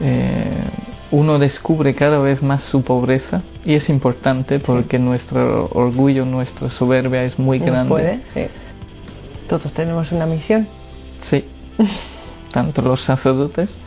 eh, 0.00 0.64
uno 1.14 1.38
descubre 1.38 1.94
cada 1.94 2.18
vez 2.18 2.42
más 2.42 2.64
su 2.64 2.82
pobreza 2.82 3.42
y 3.64 3.74
es 3.74 3.88
importante 3.88 4.58
porque 4.58 4.98
nuestro 4.98 5.68
orgullo, 5.72 6.24
nuestra 6.24 6.70
soberbia 6.70 7.22
es 7.22 7.38
muy 7.38 7.60
grande. 7.60 7.88
Puede, 7.88 8.20
sí. 8.34 8.46
Todos 9.48 9.72
tenemos 9.74 10.10
una 10.10 10.26
misión. 10.26 10.66
Sí, 11.22 11.44
tanto 12.52 12.82
los 12.82 13.00
sacerdotes 13.02 13.78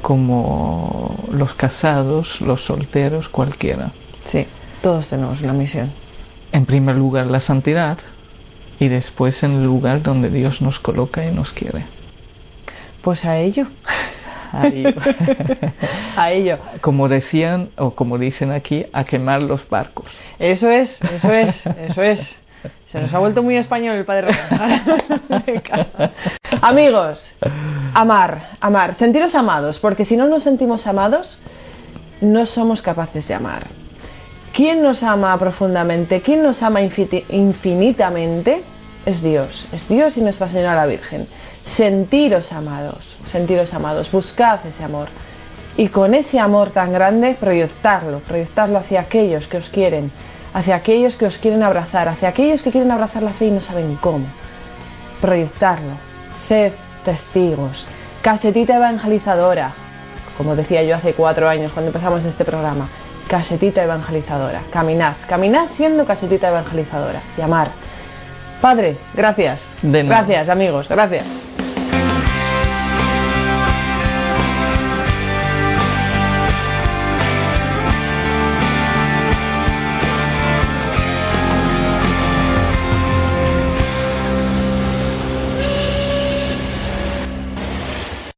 como 0.00 1.16
los 1.30 1.52
casados, 1.52 2.40
los 2.40 2.64
solteros, 2.64 3.28
cualquiera. 3.28 3.92
Sí, 4.30 4.46
todos 4.80 5.08
tenemos 5.08 5.42
una 5.42 5.52
misión. 5.52 5.92
En 6.50 6.64
primer 6.64 6.96
lugar 6.96 7.26
la 7.26 7.40
santidad 7.40 7.98
y 8.80 8.88
después 8.88 9.42
en 9.42 9.52
el 9.52 9.64
lugar 9.64 10.02
donde 10.02 10.30
Dios 10.30 10.62
nos 10.62 10.80
coloca 10.80 11.26
y 11.26 11.30
nos 11.30 11.52
quiere. 11.52 11.84
Pues 13.02 13.26
a 13.26 13.36
ello. 13.38 13.66
A 14.52 16.30
ello. 16.30 16.58
Como 16.80 17.08
decían, 17.08 17.70
o 17.76 17.92
como 17.92 18.18
dicen 18.18 18.52
aquí, 18.52 18.86
a 18.92 19.04
quemar 19.04 19.42
los 19.42 19.68
barcos. 19.68 20.06
Eso 20.38 20.70
es, 20.70 21.00
eso 21.02 21.32
es, 21.32 21.66
eso 21.66 22.02
es. 22.02 22.36
Se 22.92 23.00
nos 23.00 23.12
ha 23.14 23.18
vuelto 23.18 23.42
muy 23.42 23.56
español 23.56 23.96
el 23.96 24.04
padre 24.04 24.30
Amigos, 26.60 27.26
amar, 27.94 28.50
amar, 28.60 28.94
sentiros 28.96 29.34
amados, 29.34 29.78
porque 29.78 30.04
si 30.04 30.16
no 30.16 30.26
nos 30.26 30.42
sentimos 30.42 30.86
amados, 30.86 31.38
no 32.20 32.46
somos 32.46 32.82
capaces 32.82 33.26
de 33.26 33.34
amar. 33.34 33.66
¿Quién 34.52 34.82
nos 34.82 35.02
ama 35.02 35.36
profundamente? 35.38 36.20
¿Quién 36.20 36.42
nos 36.42 36.62
ama 36.62 36.80
infinitamente? 36.82 38.62
Es 39.06 39.22
Dios, 39.22 39.66
es 39.72 39.88
Dios 39.88 40.16
y 40.18 40.20
Nuestra 40.20 40.48
Señora 40.50 40.74
la 40.74 40.86
Virgen. 40.86 41.26
Sentiros 41.66 42.52
amados, 42.52 43.16
sentiros 43.26 43.72
amados, 43.72 44.10
buscad 44.10 44.64
ese 44.66 44.84
amor. 44.84 45.08
Y 45.76 45.88
con 45.88 46.14
ese 46.14 46.38
amor 46.38 46.70
tan 46.70 46.92
grande, 46.92 47.36
proyectarlo, 47.38 48.20
proyectarlo 48.20 48.78
hacia 48.78 49.00
aquellos 49.00 49.46
que 49.46 49.56
os 49.56 49.68
quieren, 49.70 50.12
hacia 50.52 50.76
aquellos 50.76 51.16
que 51.16 51.26
os 51.26 51.38
quieren 51.38 51.62
abrazar, 51.62 52.08
hacia 52.08 52.28
aquellos 52.28 52.62
que 52.62 52.70
quieren 52.70 52.90
abrazar 52.90 53.22
la 53.22 53.32
fe 53.32 53.46
y 53.46 53.50
no 53.50 53.60
saben 53.60 53.96
cómo. 53.96 54.26
Proyectarlo. 55.20 55.94
Sed 56.48 56.72
testigos. 57.04 57.86
Casetita 58.20 58.76
evangelizadora, 58.76 59.72
como 60.36 60.56
decía 60.56 60.82
yo 60.82 60.96
hace 60.96 61.14
cuatro 61.14 61.48
años 61.48 61.72
cuando 61.72 61.88
empezamos 61.88 62.24
este 62.24 62.44
programa. 62.44 62.88
Casetita 63.28 63.82
evangelizadora. 63.82 64.62
Caminad, 64.70 65.14
caminad 65.26 65.68
siendo 65.70 66.04
casetita 66.04 66.48
evangelizadora. 66.48 67.22
Y 67.38 67.40
amar. 67.40 67.70
Padre, 68.60 68.96
gracias. 69.14 69.60
De 69.82 70.04
Gracias, 70.04 70.48
amigos, 70.48 70.88
gracias. 70.88 71.26